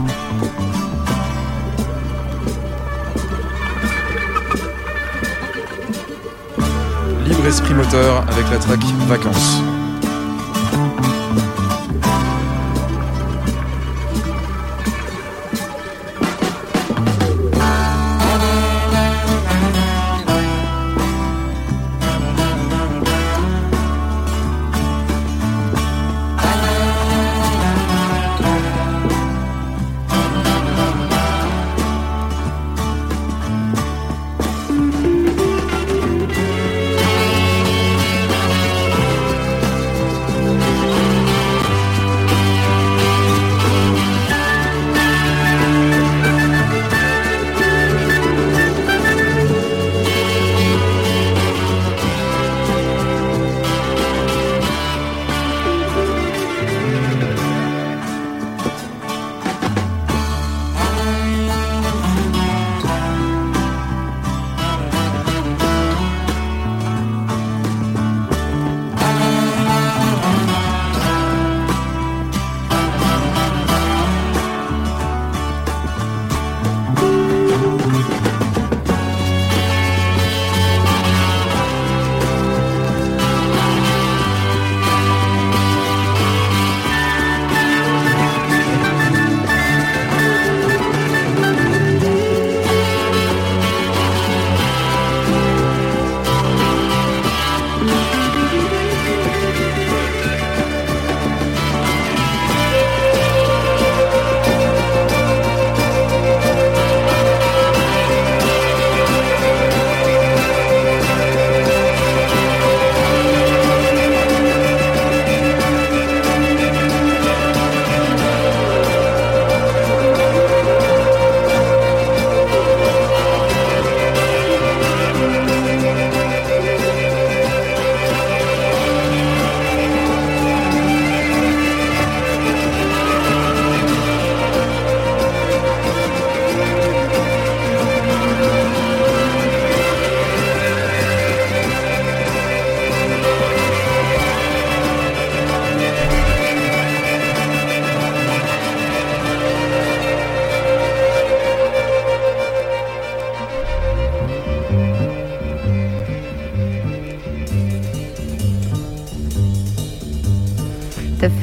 Libre 7.25 7.47
esprit 7.47 7.73
moteur 7.73 8.21
avec 8.29 8.49
la 8.51 8.59
track 8.59 8.83
Vacances. 9.07 9.61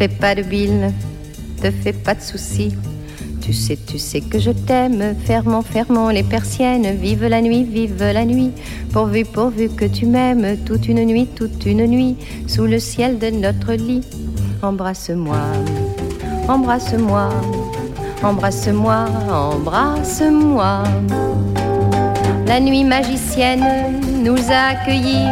Fais 0.03 0.09
pas 0.09 0.35
de 0.35 0.43
bile, 0.43 0.93
te 1.62 1.70
fais 1.70 1.93
pas 1.93 2.16
de 2.16 2.20
soucis. 2.20 2.74
Tu 3.41 3.53
sais, 3.53 3.79
tu 3.87 4.01
sais 4.01 4.20
que 4.20 4.41
je 4.41 4.51
t'aime, 4.51 5.15
fermons, 5.24 5.62
fermons 5.62 6.09
les 6.09 6.24
persiennes, 6.24 6.97
vive 7.01 7.24
la 7.27 7.41
nuit, 7.41 7.62
vive 7.62 8.03
la 8.12 8.24
nuit, 8.24 8.51
pourvu, 8.93 9.24
pourvu 9.24 9.69
que 9.69 9.85
tu 9.85 10.07
m'aimes, 10.07 10.57
toute 10.66 10.89
une 10.89 11.05
nuit, 11.05 11.29
toute 11.37 11.65
une 11.66 11.87
nuit, 11.87 12.16
sous 12.49 12.66
le 12.66 12.81
ciel 12.81 13.20
de 13.20 13.31
notre 13.31 13.74
lit. 13.74 14.03
Embrasse-moi, 14.61 15.39
embrasse-moi, 16.49 17.29
embrasse-moi, 18.24 19.05
embrasse-moi. 19.31 20.83
La 22.49 22.59
nuit 22.59 22.83
magicienne 22.83 24.01
nous 24.24 24.51
a 24.51 24.70
accueillis. 24.73 25.31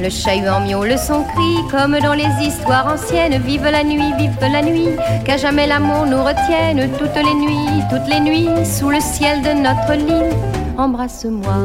Le 0.00 0.10
chat-huant 0.10 0.60
miaule 0.60 0.98
son 0.98 1.24
cri 1.24 1.56
comme 1.70 1.98
dans 2.00 2.12
les 2.12 2.28
histoires 2.46 2.86
anciennes. 2.86 3.40
Vive 3.42 3.64
la 3.64 3.82
nuit, 3.82 4.12
vive 4.18 4.36
la 4.40 4.62
nuit, 4.62 4.90
qu'à 5.24 5.36
jamais 5.36 5.66
l'amour 5.66 6.06
nous 6.06 6.22
retienne. 6.22 6.90
Toutes 6.98 7.16
les 7.16 7.34
nuits, 7.34 7.82
toutes 7.90 8.08
les 8.08 8.20
nuits, 8.20 8.66
sous 8.66 8.90
le 8.90 9.00
ciel 9.00 9.40
de 9.42 9.52
notre 9.52 9.94
lit. 9.94 10.34
Embrasse-moi, 10.76 11.64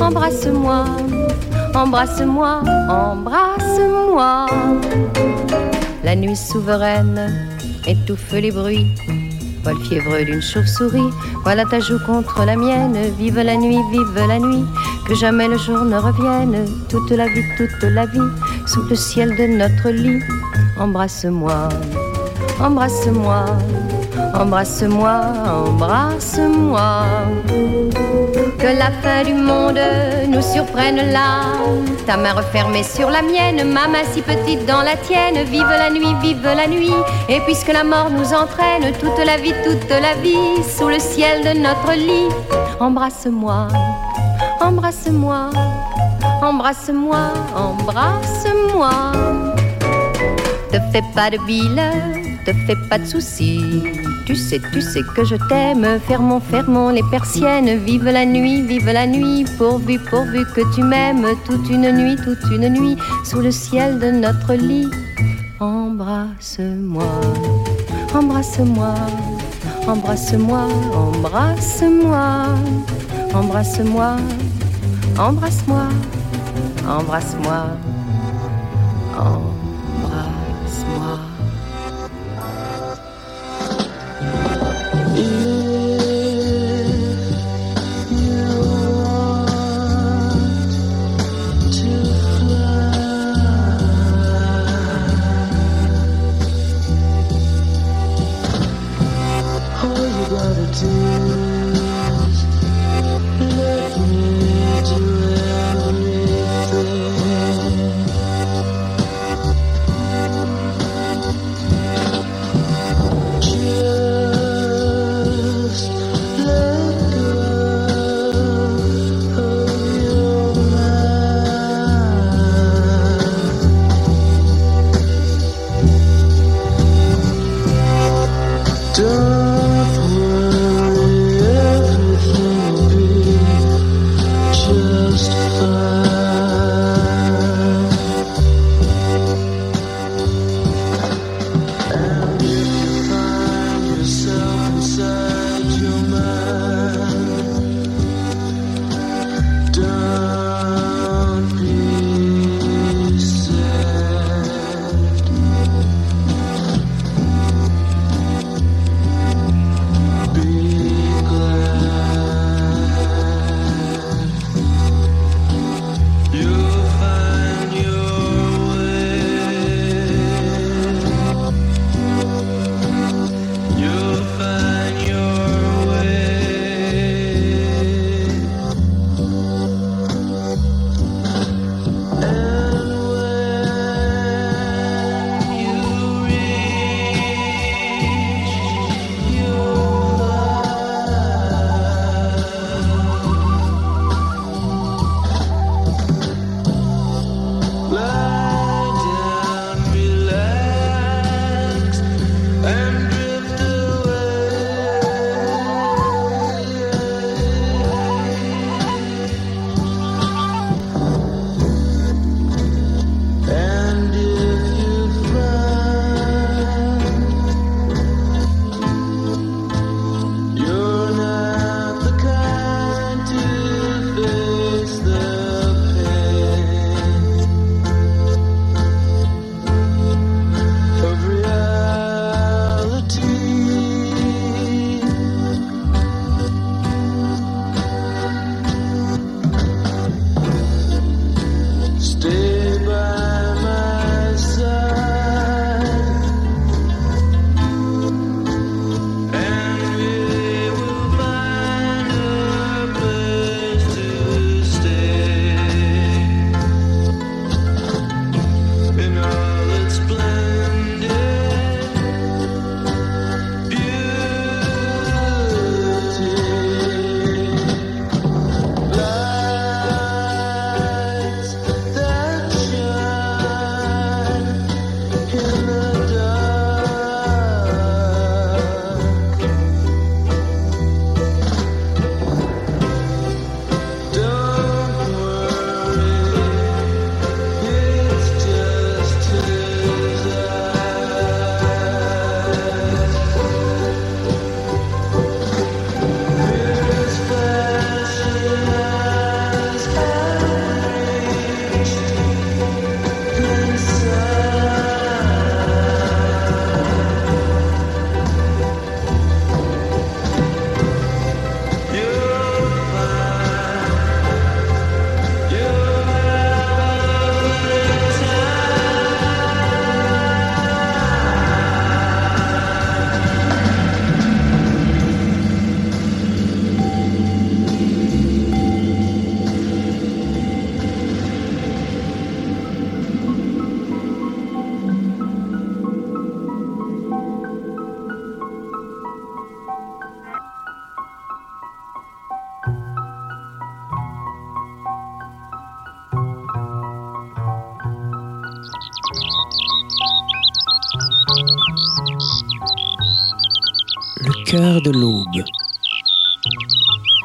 embrasse-moi, 0.00 0.84
embrasse-moi, 1.74 2.62
embrasse-moi. 2.88 4.46
La 6.04 6.14
nuit 6.14 6.36
souveraine 6.36 7.48
étouffe 7.86 8.32
les 8.32 8.50
bruits. 8.50 8.94
Vol 9.64 9.76
fiévreux 9.82 10.24
d'une 10.24 10.40
chauve-souris, 10.40 11.10
voilà 11.44 11.64
ta 11.64 11.80
joue 11.80 11.98
contre 12.06 12.44
la 12.44 12.56
mienne. 12.56 12.96
Vive 13.18 13.40
la 13.40 13.56
nuit, 13.56 13.78
vive 13.90 14.26
la 14.26 14.38
nuit, 14.38 14.64
que 15.06 15.14
jamais 15.14 15.48
le 15.48 15.58
jour 15.58 15.84
ne 15.84 15.96
revienne. 15.96 16.66
Toute 16.88 17.10
la 17.10 17.26
vie, 17.26 17.44
toute 17.56 17.82
la 17.82 18.06
vie, 18.06 18.18
sous 18.66 18.82
le 18.82 18.96
ciel 18.96 19.36
de 19.36 19.46
notre 19.58 19.90
lit. 19.90 20.22
Embrasse-moi, 20.78 21.68
embrasse-moi, 22.58 23.44
embrasse-moi, 24.34 25.20
embrasse-moi. 25.66 27.04
Que 28.60 28.66
la 28.66 28.90
fin 29.02 29.24
du 29.24 29.32
monde 29.32 29.80
nous 30.28 30.42
surprenne 30.42 31.12
là. 31.12 31.56
Ta 32.06 32.18
main 32.18 32.34
refermée 32.34 32.82
sur 32.82 33.08
la 33.08 33.22
mienne, 33.22 33.64
ma 33.72 33.88
main 33.88 34.04
si 34.12 34.20
petite 34.20 34.66
dans 34.66 34.82
la 34.82 34.96
tienne. 34.96 35.42
Vive 35.44 35.70
la 35.70 35.88
nuit, 35.88 36.14
vive 36.20 36.44
la 36.44 36.66
nuit. 36.66 36.92
Et 37.30 37.40
puisque 37.46 37.72
la 37.72 37.84
mort 37.84 38.10
nous 38.10 38.34
entraîne, 38.34 38.92
toute 39.00 39.24
la 39.24 39.38
vie, 39.38 39.54
toute 39.64 39.88
la 39.88 40.14
vie, 40.22 40.62
sous 40.76 40.88
le 40.88 40.98
ciel 40.98 41.42
de 41.42 41.58
notre 41.58 41.92
lit. 41.94 42.28
Embrasse-moi, 42.78 43.68
embrasse-moi, 44.60 45.50
embrasse-moi, 46.42 47.32
embrasse-moi. 47.56 49.12
Te 50.70 50.78
fais 50.92 51.04
pas 51.14 51.30
de 51.30 51.38
bile, 51.46 51.82
te 52.44 52.52
fais 52.66 52.76
pas 52.90 52.98
de 52.98 53.06
soucis. 53.06 53.82
Tu 54.30 54.36
sais, 54.36 54.60
tu 54.72 54.80
sais 54.80 55.02
que 55.16 55.24
je 55.24 55.34
t'aime. 55.48 55.98
Fermons, 56.06 56.38
fermons 56.38 56.90
les 56.90 57.02
persiennes. 57.10 57.78
Vive 57.84 58.04
la 58.04 58.24
nuit, 58.24 58.62
vive 58.62 58.86
la 58.86 59.04
nuit. 59.04 59.44
Pourvu, 59.58 59.98
pourvu 59.98 60.44
que 60.54 60.60
tu 60.72 60.84
m'aimes. 60.84 61.26
Toute 61.44 61.68
une 61.68 61.90
nuit, 61.90 62.14
toute 62.14 62.38
une 62.52 62.68
nuit. 62.68 62.96
Sous 63.24 63.40
le 63.40 63.50
ciel 63.50 63.98
de 63.98 64.12
notre 64.12 64.54
lit. 64.54 64.88
Embrasse-moi, 65.58 67.10
embrasse-moi, 68.14 68.94
embrasse-moi, 69.88 70.68
embrasse-moi, 70.94 72.46
embrasse-moi, 73.34 74.16
embrasse-moi, 75.18 75.88
embrasse-moi, 76.86 77.66
embrasse-moi. 79.18 79.69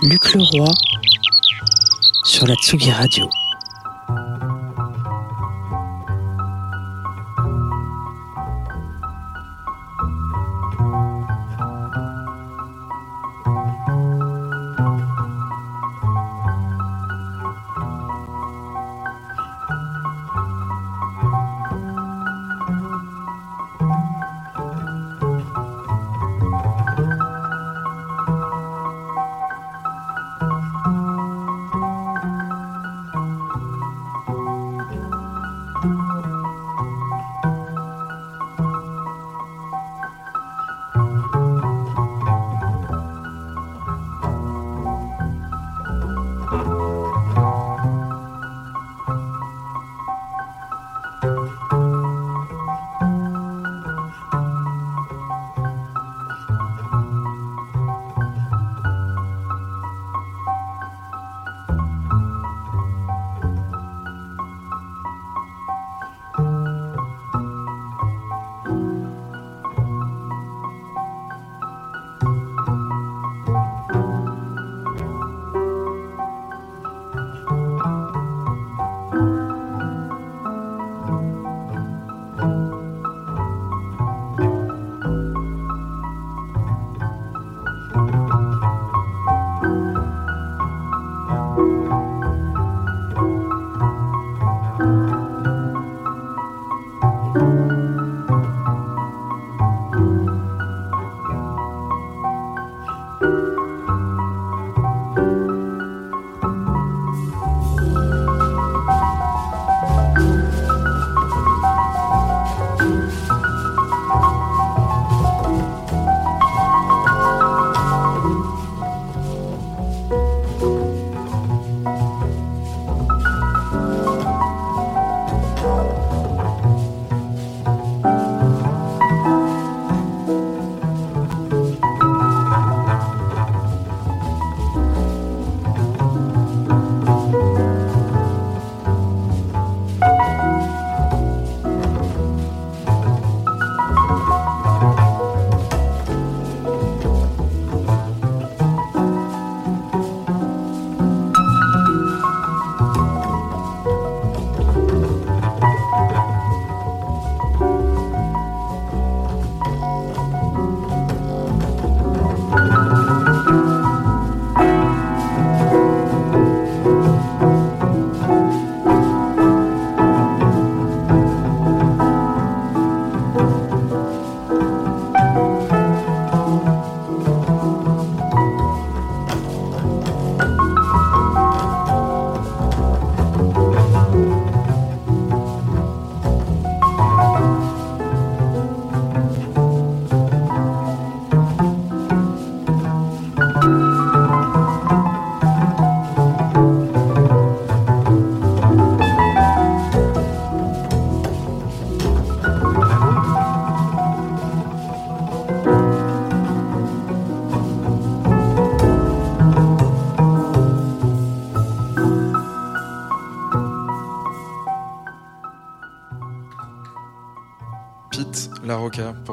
Luc 0.05 0.35
Leroy 0.35 0.71
sur 2.23 2.45
la 2.45 2.53
Tsugi 2.55 2.91
Radio. 2.91 3.27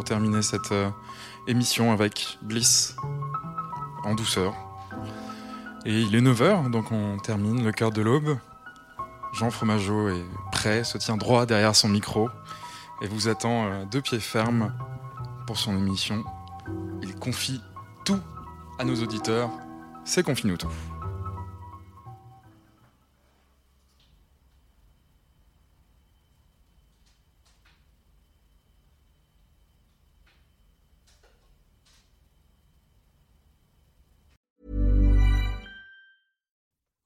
Terminer 0.02 0.42
cette 0.42 0.72
euh, 0.72 0.90
émission 1.46 1.92
avec 1.92 2.38
Bliss 2.42 2.96
en 4.04 4.14
douceur. 4.14 4.54
Et 5.84 6.00
il 6.00 6.14
est 6.14 6.20
9h, 6.20 6.70
donc 6.70 6.92
on 6.92 7.18
termine 7.18 7.64
le 7.64 7.72
cœur 7.72 7.90
de 7.90 8.02
l'aube. 8.02 8.38
Jean 9.32 9.50
Fromageau 9.50 10.08
est 10.08 10.24
prêt, 10.52 10.84
se 10.84 10.98
tient 10.98 11.16
droit 11.16 11.46
derrière 11.46 11.74
son 11.74 11.88
micro 11.88 12.28
et 13.00 13.08
vous 13.08 13.28
attend 13.28 13.66
euh, 13.66 13.84
deux 13.90 14.00
pieds 14.00 14.20
fermes 14.20 14.72
pour 15.46 15.58
son 15.58 15.76
émission. 15.76 16.22
Il 17.02 17.16
confie 17.16 17.60
tout 18.04 18.20
à 18.78 18.84
nos 18.84 19.02
auditeurs. 19.02 19.50
C'est 20.04 20.22
Confie-nous 20.22 20.56
tout. 20.56 20.91